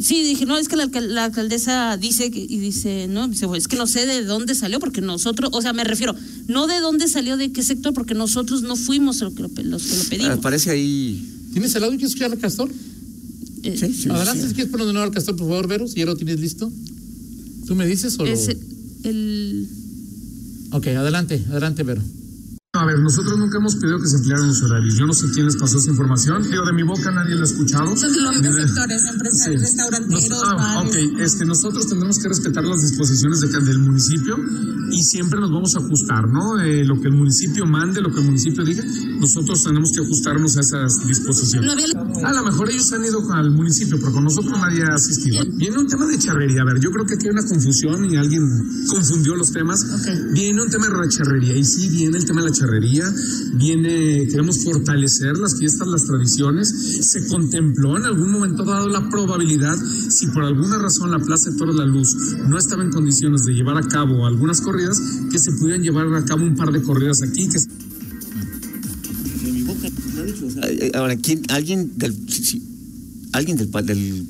Sí, 0.00 0.22
dije, 0.22 0.46
no, 0.46 0.56
es 0.58 0.68
que 0.68 0.76
la, 0.76 0.84
alcal- 0.84 1.08
la 1.08 1.24
alcaldesa 1.24 1.96
dice, 1.96 2.30
que, 2.30 2.38
y 2.38 2.58
dice, 2.58 3.08
no, 3.08 3.26
dice, 3.26 3.46
"Bueno, 3.46 3.58
es 3.60 3.66
que 3.66 3.76
no 3.76 3.88
sé 3.88 4.06
de 4.06 4.22
dónde 4.24 4.54
salió, 4.54 4.78
porque 4.78 5.00
nosotros, 5.00 5.50
o 5.52 5.60
sea, 5.60 5.72
me 5.72 5.82
refiero, 5.82 6.14
no 6.46 6.68
de 6.68 6.78
dónde 6.78 7.08
salió, 7.08 7.36
de 7.36 7.50
qué 7.50 7.64
sector, 7.64 7.92
porque 7.94 8.14
nosotros 8.14 8.62
no 8.62 8.76
fuimos 8.76 9.20
los 9.22 9.32
que 9.34 9.42
lo, 9.42 9.48
los 9.64 9.82
que 9.82 9.96
lo 9.96 10.04
pedimos. 10.04 10.38
Aparece 10.38 10.70
ahí. 10.70 11.28
¿Tienes 11.52 11.74
el 11.74 11.82
audio 11.82 11.94
y 11.96 11.98
quieres 11.98 12.10
escuchar 12.14 12.30
al 12.30 12.38
castor? 12.38 12.70
Eh, 13.62 13.76
Sí, 13.76 13.92
sí, 13.92 14.08
Adelante, 14.10 14.42
sí. 14.42 14.48
si 14.48 14.54
quieres 14.54 14.70
poner 14.70 14.86
de 14.86 14.92
nuevo 14.92 15.06
al 15.08 15.12
castor, 15.14 15.36
por 15.36 15.48
favor, 15.48 15.66
Vero, 15.68 15.86
si 15.88 15.96
ya 16.00 16.06
lo 16.06 16.16
tienes 16.16 16.38
listo. 16.40 16.70
¿Tú 17.66 17.74
me 17.74 17.86
dices 17.86 18.18
o 18.18 18.24
lo- 18.24 18.30
es 18.32 18.48
el, 18.48 18.58
el- 19.04 19.68
Ok, 20.72 20.86
adelante, 20.88 21.44
adelante, 21.50 21.82
Vero. 21.82 22.02
A 22.74 22.84
ver, 22.84 22.98
nosotros 23.00 23.36
nunca 23.38 23.56
hemos 23.58 23.74
pedido 23.76 23.98
que 23.98 24.06
se 24.06 24.16
ampliaran 24.16 24.46
los 24.48 24.62
horarios. 24.62 24.94
Yo 24.98 25.06
no 25.06 25.12
sé 25.14 25.26
quién 25.32 25.46
les 25.46 25.56
pasó 25.56 25.78
esa 25.78 25.90
información. 25.90 26.42
Digo, 26.48 26.64
de 26.66 26.72
mi 26.74 26.82
boca 26.84 27.10
nadie 27.10 27.34
lo 27.34 27.40
ha 27.40 27.44
escuchado. 27.44 27.96
Son 27.96 28.12
de- 28.12 28.52
sectores, 28.52 29.02
empresarios, 29.10 29.62
restauranteros, 29.62 30.28
Nos- 30.28 30.42
ah, 30.44 30.54
bares. 30.84 31.06
ok, 31.06 31.20
este, 31.20 31.44
nosotros 31.46 31.88
tendremos 31.88 32.18
que 32.18 32.28
respetar 32.28 32.64
las 32.64 32.82
disposiciones 32.82 33.40
de, 33.40 33.48
del 33.48 33.78
municipio 33.80 34.36
y 34.92 35.02
siempre 35.02 35.40
nos 35.40 35.50
vamos 35.50 35.74
a 35.74 35.78
ajustar, 35.78 36.28
¿no? 36.28 36.60
Eh, 36.60 36.84
lo 36.84 37.00
que 37.00 37.08
el 37.08 37.14
municipio 37.14 37.64
mande, 37.66 38.00
lo 38.02 38.12
que 38.12 38.20
el 38.20 38.26
municipio 38.26 38.62
diga, 38.64 38.84
nosotros 39.18 39.64
tenemos 39.64 39.90
que 39.90 40.00
ajustarnos 40.04 40.56
a 40.58 40.60
esas 40.60 41.06
disposiciones. 41.06 41.66
No 41.66 41.72
había- 41.72 42.07
A 42.24 42.32
lo 42.32 42.42
mejor 42.42 42.70
ellos 42.70 42.92
han 42.92 43.04
ido 43.04 43.20
al 43.32 43.50
municipio, 43.50 43.98
pero 44.00 44.12
con 44.12 44.24
nosotros 44.24 44.58
nadie 44.58 44.82
ha 44.82 44.94
asistido. 44.94 45.44
Viene 45.56 45.78
un 45.78 45.86
tema 45.86 46.06
de 46.06 46.18
charrería. 46.18 46.62
A 46.62 46.64
ver, 46.64 46.80
yo 46.80 46.90
creo 46.90 47.06
que 47.06 47.14
aquí 47.14 47.26
hay 47.26 47.32
una 47.32 47.46
confusión 47.46 48.04
y 48.10 48.16
alguien 48.16 48.42
confundió 48.88 49.36
los 49.36 49.52
temas. 49.52 49.80
Viene 50.32 50.62
un 50.62 50.68
tema 50.68 50.86
de 50.88 50.96
la 50.96 51.08
charrería 51.08 51.56
y 51.56 51.64
sí 51.64 51.88
viene 51.88 52.18
el 52.18 52.24
tema 52.24 52.42
de 52.42 52.48
la 52.48 52.54
charrería. 52.54 53.04
Viene, 53.54 54.26
queremos 54.28 54.64
fortalecer 54.64 55.36
las 55.38 55.58
fiestas, 55.58 55.88
las 55.88 56.04
tradiciones. 56.04 56.68
Se 57.00 57.26
contempló 57.26 57.96
en 57.96 58.06
algún 58.06 58.30
momento 58.32 58.64
dado 58.64 58.88
la 58.88 59.08
probabilidad, 59.08 59.76
si 59.76 60.26
por 60.28 60.44
alguna 60.44 60.78
razón 60.78 61.10
la 61.10 61.18
Plaza 61.18 61.50
de 61.50 61.56
Toros 61.56 61.76
La 61.76 61.84
Luz 61.84 62.16
no 62.48 62.58
estaba 62.58 62.82
en 62.82 62.90
condiciones 62.90 63.42
de 63.42 63.54
llevar 63.54 63.76
a 63.78 63.86
cabo 63.86 64.26
algunas 64.26 64.60
corridas, 64.60 65.00
que 65.30 65.38
se 65.38 65.52
pudieran 65.52 65.82
llevar 65.82 66.12
a 66.14 66.24
cabo 66.24 66.44
un 66.44 66.56
par 66.56 66.72
de 66.72 66.82
corridas 66.82 67.22
aquí, 67.22 67.48
que 67.48 67.58
eh, 70.78 70.90
Ahora, 70.94 71.16
¿quién, 71.16 71.42
alguien 71.48 71.92
del. 71.96 72.14
sí, 72.28 72.44
sí, 72.44 72.62
alguien 73.32 73.56
del, 73.56 73.70
del 73.86 74.26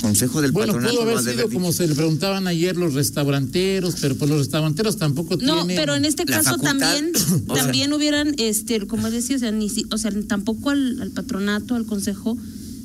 Consejo 0.00 0.40
del 0.40 0.50
Bueno, 0.52 0.72
Patronato. 0.72 0.94
pudo 0.94 1.02
haber 1.02 1.14
no 1.16 1.20
sido 1.20 1.32
haber 1.44 1.52
como 1.52 1.72
se 1.74 1.86
le 1.86 1.94
preguntaban 1.94 2.46
ayer 2.46 2.74
los 2.76 2.94
restauranteros, 2.94 3.96
pero 4.00 4.16
pues 4.16 4.30
los 4.30 4.38
restauranteros 4.40 4.96
tampoco 4.96 5.36
no, 5.36 5.56
tienen... 5.66 5.76
pero 5.76 5.94
en 5.94 6.04
este 6.06 6.24
la 6.24 6.38
caso 6.38 6.56
facultad, 6.58 6.78
también, 6.78 7.12
o 7.48 7.54
sea- 7.54 7.54
también 7.64 7.92
hubieran, 7.92 8.34
este, 8.38 8.86
como 8.86 9.10
decía, 9.10 9.36
o 9.36 9.38
sea, 9.38 9.52
ni, 9.52 9.68
si- 9.68 9.84
o 9.90 9.98
sea, 9.98 10.10
tampoco 10.26 10.70
al, 10.70 11.00
al 11.02 11.10
patronato, 11.10 11.74
al 11.74 11.84
consejo, 11.84 12.36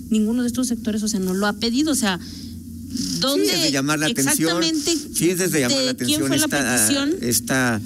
ninguno 0.10 0.41
de 0.41 0.48
estos 0.48 0.67
sectores, 0.67 1.03
o 1.03 1.07
sea, 1.07 1.19
no 1.22 1.34
lo 1.34 1.48
ha 1.48 1.53
pedido, 1.53 1.91
o 1.93 1.95
sea, 1.95 2.19
¿dónde 3.22 3.45
Sí, 3.45 3.51
es 3.55 3.62
de 3.63 3.72
llamar 3.72 4.00
la 4.00 4.07
atención. 4.07 4.62
exactamente 4.62 4.91
Sí, 5.13 5.29
es 5.29 5.38
desde 5.39 5.62
llamar 5.62 5.77
de 5.79 5.86
la 5.86 5.91
atención 5.91 6.17
quién 6.19 6.27
fue 6.27 6.38
la 6.38 6.45
esta, 6.45 6.75
petición? 6.75 7.15
esta 7.22 7.81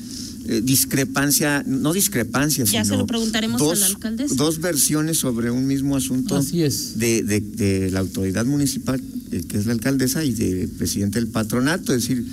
eh, 0.49 0.61
discrepancia, 0.63 1.63
no 1.67 1.93
discrepancia, 1.93 2.63
Ya 2.63 2.83
sino 2.83 2.95
se 2.95 2.97
lo 2.97 3.05
preguntaremos 3.05 3.61
a 3.61 3.65
dos, 3.65 3.79
la 3.81 3.85
alcaldesa. 3.85 4.33
Dos 4.33 4.59
versiones 4.59 5.19
sobre 5.19 5.51
un 5.51 5.67
mismo 5.67 5.95
asunto 5.95 6.35
Así 6.35 6.63
es. 6.63 6.97
de, 6.97 7.21
de, 7.21 7.39
de 7.39 7.91
la 7.91 7.99
autoridad 7.99 8.45
municipal, 8.47 8.99
eh, 9.31 9.43
que 9.47 9.57
es 9.59 9.67
la 9.67 9.73
alcaldesa, 9.73 10.25
y 10.25 10.33
del 10.33 10.67
presidente 10.69 11.19
del 11.19 11.27
patronato, 11.29 11.93
es 11.93 12.01
decir, 12.01 12.25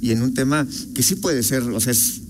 y 0.00 0.10
en 0.10 0.22
un 0.22 0.32
tema 0.32 0.66
que 0.94 1.02
sí 1.02 1.16
puede 1.16 1.42
ser, 1.42 1.62
o 1.64 1.80
sea, 1.80 1.92
es 1.92 2.22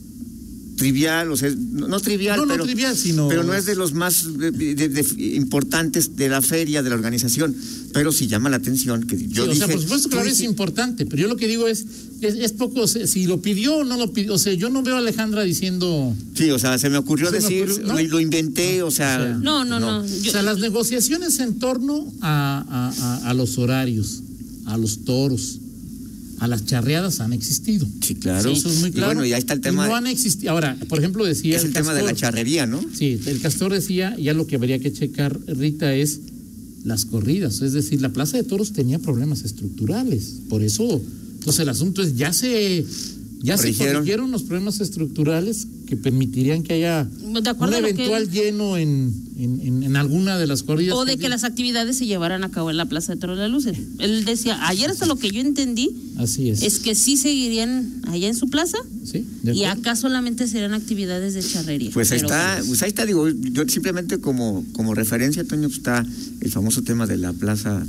trivial, 0.80 1.30
o 1.30 1.36
sea, 1.36 1.50
no, 1.56 1.86
no 1.88 2.00
trivial, 2.00 2.36
No, 2.38 2.46
no 2.46 2.54
pero, 2.54 2.64
trivial, 2.64 2.96
sino- 2.96 3.28
pero 3.28 3.44
no 3.44 3.52
es 3.54 3.66
de 3.66 3.74
los 3.76 3.92
más 3.92 4.24
de- 4.38 4.50
de- 4.50 4.88
de- 4.88 5.34
importantes 5.36 6.16
de 6.16 6.28
la 6.28 6.40
feria, 6.42 6.82
de 6.82 6.88
la 6.88 6.96
organización, 6.96 7.54
pero 7.92 8.12
sí 8.12 8.26
llama 8.26 8.48
la 8.48 8.56
atención 8.56 9.02
que 9.06 9.16
yo 9.28 9.44
Sí, 9.44 9.50
o 9.50 9.54
sea, 9.54 9.68
por 9.68 9.80
supuesto 9.80 10.08
que 10.08 10.16
hora 10.16 10.30
es 10.30 10.40
importante, 10.40 11.04
pero 11.06 11.22
yo 11.22 11.28
lo 11.28 11.36
que 11.36 11.46
digo 11.48 11.68
es, 11.68 11.84
es, 12.22 12.34
es 12.34 12.52
poco, 12.52 12.80
o 12.82 12.86
sea, 12.88 13.06
si 13.06 13.26
lo 13.26 13.42
pidió 13.42 13.76
o 13.76 13.84
no 13.84 13.96
lo 13.98 14.12
pidió, 14.12 14.34
o 14.34 14.38
sea, 14.38 14.52
yo 14.54 14.70
no 14.70 14.82
veo 14.82 14.94
a 14.96 14.98
Alejandra 14.98 15.42
diciendo, 15.42 16.14
Sí, 16.34 16.50
o 16.50 16.58
sea, 16.58 16.78
se 16.78 16.88
me 16.88 16.96
ocurrió 16.96 17.26
Se 17.26 17.32
me 17.32 17.38
decir, 17.40 17.64
ocurrió, 17.70 17.86
¿no? 17.86 18.00
lo, 18.00 18.08
lo 18.08 18.20
inventé, 18.20 18.82
o 18.82 18.90
sea. 18.90 19.18
O 19.20 19.22
sea, 19.24 19.34
No, 19.36 19.64
no, 19.66 19.78
no. 19.80 20.06
yo- 20.06 20.30
o 20.30 20.32
sea, 20.32 20.42
las 20.42 20.58
negociaciones 20.58 21.38
en 21.40 21.58
torno 21.58 22.10
a, 22.22 22.64
a- 22.68 23.04
a- 23.26 23.30
a 23.30 23.34
los 23.34 23.58
horarios, 23.58 24.22
a 24.66 24.76
los 24.78 25.04
toros, 25.04 25.58
a 26.40 26.48
las 26.48 26.64
charreadas 26.64 27.20
han 27.20 27.34
existido. 27.34 27.86
Sí, 28.00 28.14
claro. 28.14 28.50
Eso 28.50 28.70
es 28.70 28.80
muy 28.80 28.88
Y 28.88 28.92
claro. 28.92 29.08
bueno, 29.08 29.26
y 29.26 29.34
ahí 29.34 29.38
está 29.38 29.52
el 29.52 29.60
tema 29.60 29.84
Y 29.84 29.88
no 29.90 29.94
han 29.94 30.06
existido. 30.06 30.50
Ahora, 30.52 30.76
por 30.88 30.98
ejemplo, 30.98 31.24
decía. 31.24 31.56
es 31.56 31.64
el 31.64 31.74
tema 31.74 31.92
de 31.92 32.02
la 32.02 32.14
charrería, 32.14 32.66
¿no? 32.66 32.82
Sí, 32.94 33.20
el 33.26 33.40
castor 33.40 33.72
decía, 33.72 34.16
ya 34.18 34.32
lo 34.32 34.46
que 34.46 34.56
habría 34.56 34.78
que 34.78 34.90
checar, 34.90 35.38
Rita, 35.46 35.94
es 35.94 36.20
las 36.82 37.04
corridas. 37.04 37.60
Es 37.60 37.74
decir, 37.74 38.00
la 38.00 38.08
Plaza 38.08 38.38
de 38.38 38.44
Toros 38.44 38.72
tenía 38.72 38.98
problemas 38.98 39.42
estructurales. 39.44 40.40
Por 40.48 40.62
eso, 40.62 41.02
entonces 41.34 41.60
el 41.60 41.68
asunto 41.68 42.02
es, 42.02 42.16
ya 42.16 42.32
se, 42.32 42.86
ya 43.42 43.58
se 43.58 43.74
corrigieron 43.74 44.30
los 44.30 44.42
problemas 44.44 44.80
estructurales 44.80 45.66
que 45.90 45.96
permitirían 45.96 46.62
que 46.62 46.72
haya 46.74 47.04
De 47.04 47.50
acuerdo 47.50 47.76
un 47.76 47.82
que- 47.84 47.90
eventual 47.90 48.30
lleno 48.30 48.76
en, 48.78 49.12
en, 49.36 49.60
en- 49.60 49.82
en 49.82 49.96
alguna 49.96 50.38
de 50.38 50.46
las 50.46 50.62
corridas. 50.62 50.94
O 50.96 51.04
de 51.04 51.18
que 51.18 51.28
las 51.28 51.42
actividades 51.42 51.98
se 51.98 52.06
llevaran 52.06 52.44
a 52.44 52.50
cabo 52.52 52.70
en 52.70 52.76
la 52.76 52.86
Plaza 52.86 53.12
de 53.12 53.20
Toros 53.20 53.36
de 53.36 53.42
la 53.42 53.48
Luz. 53.48 53.66
Él 53.66 54.24
decía, 54.24 54.56
ayer 54.68 54.88
hasta 54.88 55.04
lo 55.06 55.16
que 55.16 55.30
yo 55.32 55.40
entendí 55.40 55.90
Así 56.16 56.48
es. 56.48 56.62
es 56.62 56.78
que 56.78 56.94
sí 56.94 57.16
seguirían 57.16 58.02
allá 58.06 58.28
en 58.28 58.36
su 58.36 58.48
plaza 58.48 58.78
Sí, 59.04 59.26
de 59.42 59.52
y 59.52 59.64
acá 59.64 59.96
solamente 59.96 60.46
serían 60.46 60.74
actividades 60.74 61.34
de 61.34 61.42
charrería. 61.42 61.90
Pues 61.92 62.12
ahí 62.12 62.18
está, 62.18 62.54
pues, 62.58 62.68
pues 62.68 62.82
ahí 62.84 62.88
está, 62.90 63.04
digo, 63.04 63.28
yo 63.28 63.68
simplemente 63.68 64.18
como, 64.18 64.64
como 64.72 64.94
referencia, 64.94 65.42
Toño, 65.44 65.62
pues 65.68 65.78
está 65.78 66.06
el 66.40 66.50
famoso 66.52 66.82
tema 66.82 67.06
de 67.08 67.16
la 67.16 67.32
plaza, 67.32 67.84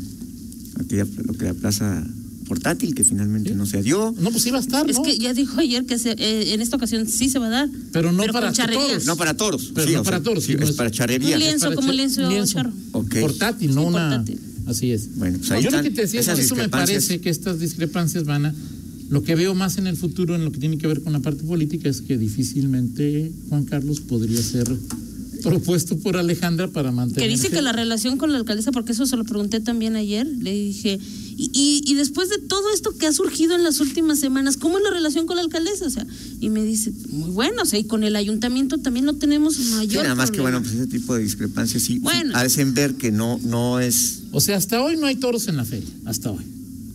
aquella, 0.80 1.06
lo 1.24 1.34
que 1.36 1.46
la 1.46 1.54
plaza 1.54 2.04
portátil, 2.52 2.94
que 2.94 3.06
finalmente 3.06 3.52
Sí. 3.52 3.56
no 3.56 3.66
se 3.66 3.82
dio. 3.82 4.14
No, 4.20 4.30
pues 4.30 4.46
iba 4.46 4.58
a 4.58 4.62
estar, 4.62 4.90
Es 4.90 4.98
¿no? 4.98 5.04
que 5.04 5.18
ya 5.18 5.34
dijo 5.34 5.58
ayer 5.62 5.86
que 5.86 5.98
se- 5.98 6.16
eh, 6.18 6.54
en 6.54 6.60
esta 6.60 6.76
ocasión 6.76 7.08
sí 7.08 7.30
se 7.30 7.40
va 7.40 7.48
a 7.48 7.50
dar. 7.50 7.70
Pero 7.94 8.12
no 8.12 8.26
para 8.26 8.52
todos. 8.52 9.06
No 9.06 9.16
para 9.16 9.34
toros. 9.38 9.72
Pero 9.74 9.88
sí, 9.88 9.94
no 9.94 10.04
para 10.04 10.18
sea, 10.18 10.24
toros, 10.24 10.44
sí, 10.44 10.54
es 10.60 10.70
es- 10.70 10.76
para 10.76 10.92
charrería. 10.92 11.36
Un 11.36 11.40
lienzo, 11.40 11.66
Para 11.68 11.76
como 11.78 11.94
echar- 11.94 12.28
lienzo 12.30 12.54
charro. 12.54 12.74
Portátil, 13.22 13.74
no 13.74 13.82
Sí, 13.84 13.88
una. 13.88 14.10
portátil. 14.10 14.40
Así 14.68 14.92
es. 14.92 15.16
Bueno, 15.16 15.38
pues 15.38 15.50
ahí 15.52 15.64
Yo 15.64 15.72
lo 15.72 15.82
que 15.82 15.92
te 15.92 16.02
decía 16.02 16.20
es 16.20 16.28
esas 16.28 16.40
que 16.40 16.46
eso 16.46 16.56
me 16.58 16.68
parece 16.68 17.22
que 17.22 17.30
estas 17.30 17.60
discrepancias 17.60 18.26
van 18.26 18.48
a. 18.48 18.56
Lo 19.10 19.24
que 19.24 19.36
veo 19.36 19.56
más 19.56 19.78
en 19.78 19.88
el 19.88 19.96
futuro 19.96 20.36
en 20.36 20.44
lo 20.46 20.52
que 20.52 20.60
tiene 20.60 20.78
que 20.78 20.88
ver 20.88 21.02
con 21.04 21.14
la 21.14 21.20
parte 21.20 21.44
política 21.44 21.88
es 21.90 22.02
que 22.02 22.18
difícilmente 22.18 23.32
Juan 23.50 23.64
Carlos 23.66 24.02
podría 24.02 24.42
ser 24.42 24.68
propuesto 25.42 25.98
por 25.98 26.18
Alejandra 26.18 26.68
para 26.70 26.92
mantener. 26.92 27.24
Que 27.28 27.32
dice 27.34 27.50
que 27.50 27.62
la 27.62 27.72
relación 27.72 28.18
con 28.18 28.32
la 28.32 28.38
alcaldesa, 28.38 28.72
porque 28.72 28.92
eso 28.94 29.06
se 29.06 29.18
lo 29.18 29.24
pregunté 29.24 29.60
también 29.60 29.96
ayer, 29.96 30.26
le 30.28 30.54
dije, 30.54 31.00
y, 31.38 31.50
y, 31.54 31.84
y 31.86 31.96
después 31.96 32.30
de 32.30 32.38
todo 32.38 32.64
esto 32.74 32.92
que 32.98 33.08
ha 33.08 33.14
surgido 33.14 33.56
en 33.56 33.64
las 33.64 33.80
últimas 33.80 34.20
semanas, 34.20 34.58
¿cómo 34.58 34.78
es 34.78 34.84
la 34.84 34.92
relación 34.92 35.26
con 35.26 35.36
la 35.38 35.42
alcaldesa? 35.44 35.86
O 35.86 35.90
sea, 35.90 36.06
y 36.40 36.50
me 36.50 36.64
dice, 36.64 36.92
muy 37.10 37.30
bueno, 37.32 37.64
o 37.64 37.66
sea, 37.66 37.80
y 37.80 37.84
con 37.86 38.04
el 38.04 38.16
ayuntamiento 38.16 38.78
también 38.78 39.06
no 39.06 39.16
tenemos 39.16 39.56
Sí, 39.56 39.64
mayor 39.76 40.04
nada 40.04 40.16
más 40.16 40.32
que 40.32 40.42
bueno, 40.42 40.62
pues 40.62 40.74
ese 40.74 40.88
tipo 40.88 41.16
de 41.16 41.24
discrepancias 41.24 41.84
sí, 41.84 41.94
sí 41.94 42.00
Bueno. 42.00 42.36
hacen 42.36 42.74
ver 42.74 42.96
que 42.96 43.12
no, 43.12 43.40
no 43.44 43.80
es, 43.80 44.24
O 44.32 44.40
sea, 44.42 44.58
hasta 44.58 44.82
hoy 44.82 44.98
no 44.98 45.08
hay 45.08 45.16
toros 45.16 45.48
en 45.48 45.58
la 45.58 45.66
feria. 45.66 45.90
Hasta 46.06 46.32
hoy. 46.32 46.44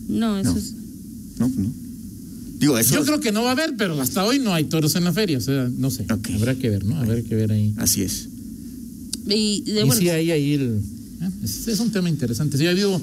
No, 0.07 0.37
eso 0.37 0.51
No. 0.53 0.57
es... 0.57 0.73
no, 1.39 1.47
no. 1.49 1.71
Digo, 2.59 2.77
eso 2.79 2.95
Yo 2.95 3.05
creo 3.05 3.19
que 3.19 3.31
no 3.31 3.43
va 3.43 3.49
a 3.49 3.51
haber, 3.51 3.75
pero 3.77 4.01
hasta 4.01 4.25
hoy 4.25 4.39
no 4.39 4.51
hay 4.53 4.63
toros 4.63 4.95
en 4.95 5.03
la 5.03 5.13
feria. 5.13 5.37
O 5.37 5.41
sea, 5.41 5.69
no 5.77 5.91
sé. 5.91 6.05
Habrá 6.33 6.55
que 6.55 6.69
ver, 6.69 6.85
¿no? 6.85 6.95
Habrá 6.97 7.21
que 7.21 7.35
ver 7.35 7.51
ahí. 7.51 7.73
así 7.77 8.01
es. 8.01 8.29
Y, 9.35 9.61
de- 9.61 9.81
Y 9.81 9.83
bueno, 9.83 9.95
sí, 9.95 10.09
ahí, 10.09 10.31
ahí 10.31 10.53
el. 10.53 10.81
eh, 11.21 11.29
Es, 11.43 11.67
es 11.67 11.79
un 11.79 11.91
tema 11.91 12.09
interesante. 12.09 12.57
Sí, 12.57 12.65
ha 12.67 12.71
habido. 12.71 12.95
O 12.95 13.01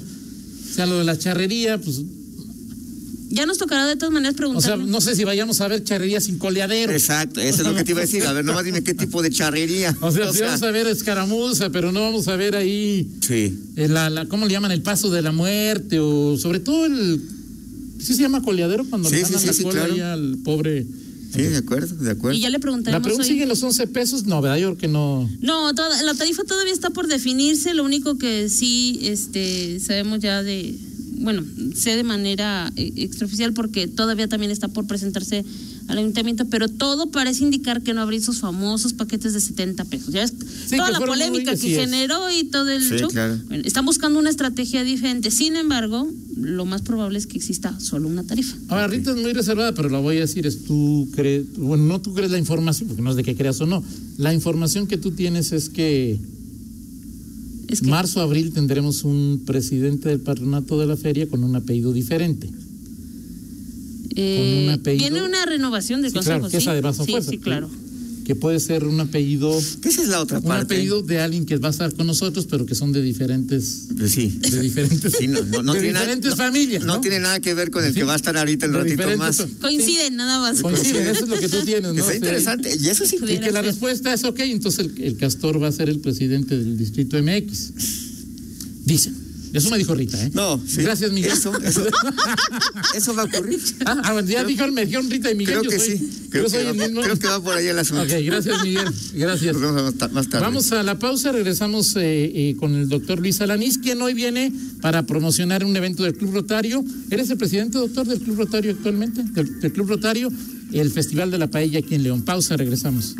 sea, 0.75 0.85
lo 0.85 0.97
de 0.99 1.03
la 1.05 1.17
charrería, 1.17 1.79
pues. 1.79 2.01
ya 3.29 3.45
nos 3.45 3.57
tocará 3.57 3.85
de 3.87 3.95
todas 3.95 4.13
maneras 4.13 4.33
O 4.35 4.37
preguntarle. 4.37 4.83
sea, 4.83 4.91
no 4.91 5.01
sé 5.01 5.15
si 5.15 5.23
vayamos 5.23 5.59
a 5.61 5.67
ver 5.67 5.83
charrería 5.83 6.21
sin 6.21 6.37
coleadero. 6.37 6.91
Exacto, 6.93 7.41
eso 7.41 7.61
es 7.61 7.67
lo 7.67 7.75
que 7.75 7.83
te 7.83 7.91
iba 7.91 7.99
a 8.01 8.05
decir. 8.05 8.23
A 8.25 8.33
ver, 8.33 8.45
nomás 8.45 8.63
dime 8.65 8.81
qué 8.83 8.93
tipo 8.93 9.21
de 9.21 9.29
charrería. 9.29 9.95
O 10.01 10.11
sea, 10.11 10.31
si 10.33 10.41
vamos 10.41 10.61
a 10.63 10.71
ver 10.71 10.87
escaramuza, 10.87 11.69
pero 11.71 11.91
no 11.91 12.01
vamos 12.01 12.27
a 12.27 12.35
ver 12.35 12.55
ahí. 12.55 13.07
Sí, 13.25 13.57
eh, 13.75 13.87
La, 13.87 14.09
la, 14.09 14.25
¿Cómo 14.27 14.45
le 14.45 14.51
llaman? 14.51 14.71
El 14.71 14.81
paso 14.81 15.09
de 15.09 15.21
la 15.21 15.31
muerte. 15.31 15.99
O 15.99 16.37
sobre 16.37 16.59
todo 16.59 16.85
el. 16.85 17.21
¿Sí 17.99 18.13
se 18.13 18.21
llama 18.21 18.41
coleadero 18.41 18.85
cuando 18.85 19.09
Sí, 19.09 19.15
le 19.15 19.25
sí, 19.25 19.33
sí, 19.39 19.47
la 19.47 19.53
sí, 19.53 19.63
cola 19.63 19.85
claro. 19.85 19.93
ahí 19.93 19.99
al 20.01 20.37
pobre. 20.43 20.85
Sí, 21.35 21.41
de 21.43 21.57
acuerdo, 21.57 21.95
de 21.95 22.11
acuerdo. 22.11 22.37
y 22.37 22.41
ya 22.41 22.49
le 22.49 22.53
La 22.53 22.59
preguntaremos 22.59 23.03
pregunta 23.03 23.23
hoy- 23.23 23.29
sigue 23.29 23.43
en 23.43 23.49
los 23.49 23.61
11 23.63 23.87
pesos. 23.87 24.25
No, 24.25 24.41
¿verdad? 24.41 24.57
Yo 24.57 24.67
creo 24.69 24.77
que 24.77 24.87
no. 24.87 25.29
No, 25.41 25.73
toda- 25.75 26.01
la 26.03 26.13
tarifa 26.13 26.43
todavía 26.43 26.73
está 26.73 26.89
por 26.89 27.07
definirse. 27.07 27.73
Lo 27.73 27.83
único 27.83 28.17
que 28.17 28.49
sí 28.49 28.99
este, 29.03 29.79
sabemos 29.79 30.19
ya 30.19 30.41
de. 30.43 30.75
Bueno, 31.17 31.43
sé 31.75 31.95
de 31.95 32.03
manera 32.03 32.71
eh, 32.75 32.91
extraoficial 32.97 33.53
porque 33.53 33.87
todavía 33.87 34.27
también 34.27 34.51
está 34.51 34.67
por 34.67 34.85
presentarse 34.85 35.45
al 35.87 35.99
ayuntamiento, 35.99 36.45
pero 36.45 36.67
todo 36.67 37.11
parece 37.11 37.43
indicar 37.43 37.81
que 37.83 37.93
no 37.93 38.01
habría 38.01 38.19
esos 38.19 38.39
famosos 38.39 38.93
paquetes 38.93 39.33
de 39.33 39.39
70 39.39 39.85
pesos. 39.85 40.13
Ya 40.13 40.23
es 40.23 40.33
toda 40.69 40.89
la 40.91 40.99
polémica 40.99 41.55
que 41.55 41.69
generó 41.69 42.31
y 42.31 42.45
todo 42.45 42.69
el 42.69 42.81
Sí, 42.81 42.97
show. 42.97 43.09
claro. 43.09 43.37
Bueno, 43.47 43.63
están 43.65 43.85
buscando 43.85 44.17
una 44.17 44.31
estrategia 44.31 44.83
diferente. 44.83 45.29
Sin 45.29 45.55
embargo, 45.55 46.09
lo 46.37 46.65
más 46.65 46.81
probable 46.81 47.19
es 47.19 47.27
que 47.27 47.37
exista 47.37 47.79
solo 47.79 48.07
una 48.07 48.23
tarifa. 48.23 48.55
Ahora, 48.69 48.87
Rita 48.87 49.11
es 49.11 49.17
muy 49.17 49.31
reservada, 49.33 49.73
pero 49.75 49.89
la 49.89 49.99
voy 49.99 50.17
a 50.17 50.21
decir, 50.21 50.47
es 50.47 50.63
tú 50.63 51.07
crees, 51.13 51.45
bueno, 51.57 51.83
no 51.83 52.01
tú 52.01 52.13
crees 52.15 52.31
la 52.31 52.39
información, 52.39 52.87
porque 52.87 53.03
no 53.03 53.11
es 53.11 53.15
de 53.15 53.23
que 53.23 53.35
creas 53.35 53.61
o 53.61 53.67
no. 53.67 53.83
La 54.17 54.33
información 54.33 54.87
que 54.87 54.97
tú 54.97 55.11
tienes 55.11 55.51
es 55.51 55.69
que 55.69 56.19
Es 57.67 57.81
que 57.81 57.87
marzo, 57.87 58.21
abril 58.21 58.53
tendremos 58.53 59.03
un 59.03 59.43
presidente 59.45 60.09
del 60.09 60.19
patronato 60.19 60.79
de 60.79 60.87
la 60.87 60.97
feria 60.97 61.27
con 61.27 61.43
un 61.43 61.55
apellido 61.55 61.93
diferente. 61.93 62.49
Eh, 64.15 64.37
con 64.37 64.63
un 64.65 64.69
apellido- 64.79 65.09
viene 65.11 65.23
una 65.27 65.45
renovación 65.45 66.01
del 66.01 66.11
Sí, 66.11 66.15
consejo. 66.15 66.37
claro, 66.39 66.51
que 66.51 66.57
es 66.57 66.67
además 66.67 66.99
a 66.99 67.05
sí, 67.05 67.11
fuerza. 67.11 67.29
sí, 67.31 67.37
claro. 67.37 67.69
Que 68.25 68.33
puede 68.33 68.59
ser 68.59 68.85
un 68.85 68.99
apellido, 68.99 69.55
esa 69.55 70.01
es 70.01 70.07
la 70.07 70.19
otra 70.19 70.39
un 70.39 70.45
parte. 70.45 70.73
apellido 70.73 71.03
de 71.03 71.19
alguien 71.19 71.45
que 71.45 71.57
va 71.57 71.67
a 71.67 71.71
estar 71.71 71.93
con 71.93 72.07
nosotros, 72.07 72.47
pero 72.49 72.65
que 72.65 72.73
son 72.73 72.91
de 72.91 73.03
diferentes, 73.03 73.83
sí. 74.09 74.39
de 74.41 74.61
diferentes, 74.61 75.13
Sí, 75.19 75.27
no, 75.27 75.43
no, 75.43 75.61
no 75.61 75.73
de 75.73 75.79
tiene 75.81 75.93
nada- 75.93 76.05
diferentes 76.05 76.31
no- 76.31 76.35
familias. 76.35 76.83
No, 76.83 76.95
¿no? 76.95 77.01
tiene 77.01 77.19
nada 77.19 77.39
que 77.39 77.53
ver 77.53 77.69
con 77.69 77.83
el 77.83 77.93
Sí. 77.93 77.99
que 77.99 78.03
va 78.03 78.13
a 78.13 78.15
estar 78.15 78.35
ahorita 78.35 78.67
De 78.67 78.73
un 78.75 78.79
ratito 78.83 79.17
más. 79.17 79.45
Coinciden, 79.61 80.15
nada 80.15 80.39
más. 80.39 80.59
Coinciden, 80.59 81.05
eso 81.05 81.25
es 81.25 81.29
lo 81.29 81.39
que 81.39 81.47
tú 81.49 81.57
tienes, 81.65 81.93
¿no? 81.93 81.99
Está 81.99 82.15
interesante. 82.15 82.75
Y 82.81 82.87
eso 82.87 83.05
sí. 83.05 83.17
Y 83.21 83.37
que 83.37 83.51
la 83.51 83.61
respuesta 83.61 84.11
es 84.11 84.23
ok, 84.23 84.39
entonces 84.39 84.87
el, 84.87 85.03
el 85.03 85.17
castor 85.17 85.61
va 85.61 85.67
a 85.67 85.71
ser 85.71 85.89
el 85.89 85.99
presidente 85.99 86.57
del 86.57 86.79
distrito 86.79 87.17
MX. 87.21 87.73
Dicen. 88.85 89.15
Eso 89.57 89.69
me 89.69 89.77
dijo 89.77 89.95
Rita, 89.95 90.21
¿eh? 90.23 90.31
No, 90.33 90.61
sí. 90.67 90.81
Gracias, 90.81 91.11
Miguel. 91.11 91.31
Eso, 91.31 91.53
eso, 91.63 91.85
eso 92.95 93.15
va 93.15 93.23
a 93.23 93.25
ocurrir. 93.25 93.59
Ah, 93.85 94.01
ah, 94.03 94.13
bueno, 94.13 94.27
ya 94.29 94.43
dijeron, 94.43 94.73
me 94.73 94.85
dijeron 94.85 95.09
Rita 95.09 95.31
y 95.31 95.35
Miguel. 95.35 95.59
Creo 95.59 95.63
yo 95.63 95.69
que 95.69 95.79
soy- 95.79 95.97
sí. 95.97 96.09
yo 96.25 96.29
Creo 96.29 96.49
soy 96.49 96.63
que, 96.63 96.69
el 96.71 96.79
va, 96.79 96.85
mismo. 96.87 97.01
creo 97.01 97.17
que 97.19 97.27
va 97.27 97.41
por 97.41 97.55
ahí 97.55 97.67
el 97.67 97.79
asunto. 97.79 98.03
Ok, 98.03 98.09
gracias, 98.23 98.63
Miguel. 98.63 98.85
Gracias. 99.13 99.53
Nos 99.53 99.61
vemos 99.61 99.83
más 99.83 99.93
ta- 99.95 100.07
más 100.09 100.29
tarde. 100.29 100.45
Vamos 100.45 100.71
a 100.71 100.83
la 100.83 100.99
pausa, 100.99 101.31
regresamos 101.31 101.95
eh, 101.95 102.01
eh, 102.33 102.55
con 102.59 102.75
el 102.75 102.89
doctor 102.89 103.19
Luis 103.19 103.39
Alanís, 103.41 103.77
quien 103.77 104.01
hoy 104.01 104.13
viene 104.13 104.51
para 104.81 105.03
promocionar 105.05 105.63
un 105.63 105.75
evento 105.75 106.03
del 106.03 106.15
Club 106.15 106.33
Rotario. 106.33 106.83
¿Eres 107.09 107.29
el 107.29 107.37
presidente, 107.37 107.77
doctor, 107.77 108.05
del 108.07 108.19
Club 108.19 108.37
Rotario 108.37 108.71
actualmente? 108.71 109.23
Del, 109.23 109.59
del 109.59 109.71
Club 109.71 109.87
Rotario, 109.89 110.29
el 110.73 110.91
Festival 110.91 111.31
de 111.31 111.37
la 111.37 111.47
Paella 111.47 111.79
aquí 111.79 111.95
en 111.95 112.03
León. 112.03 112.21
Pausa, 112.23 112.57
regresamos. 112.57 113.15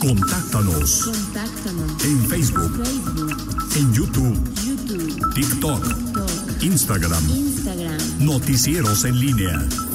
Contáctanos 0.00 1.02
Contáctanos. 1.04 1.87
En 2.04 2.28
Facebook, 2.28 2.84
Facebook, 2.84 3.76
en 3.76 3.92
YouTube, 3.92 4.38
YouTube, 4.64 5.34
TikTok, 5.34 5.82
TikTok, 5.82 6.62
Instagram. 6.62 7.24
Instagram. 7.30 7.98
Noticieros 8.20 9.04
en 9.04 9.18
línea. 9.18 9.87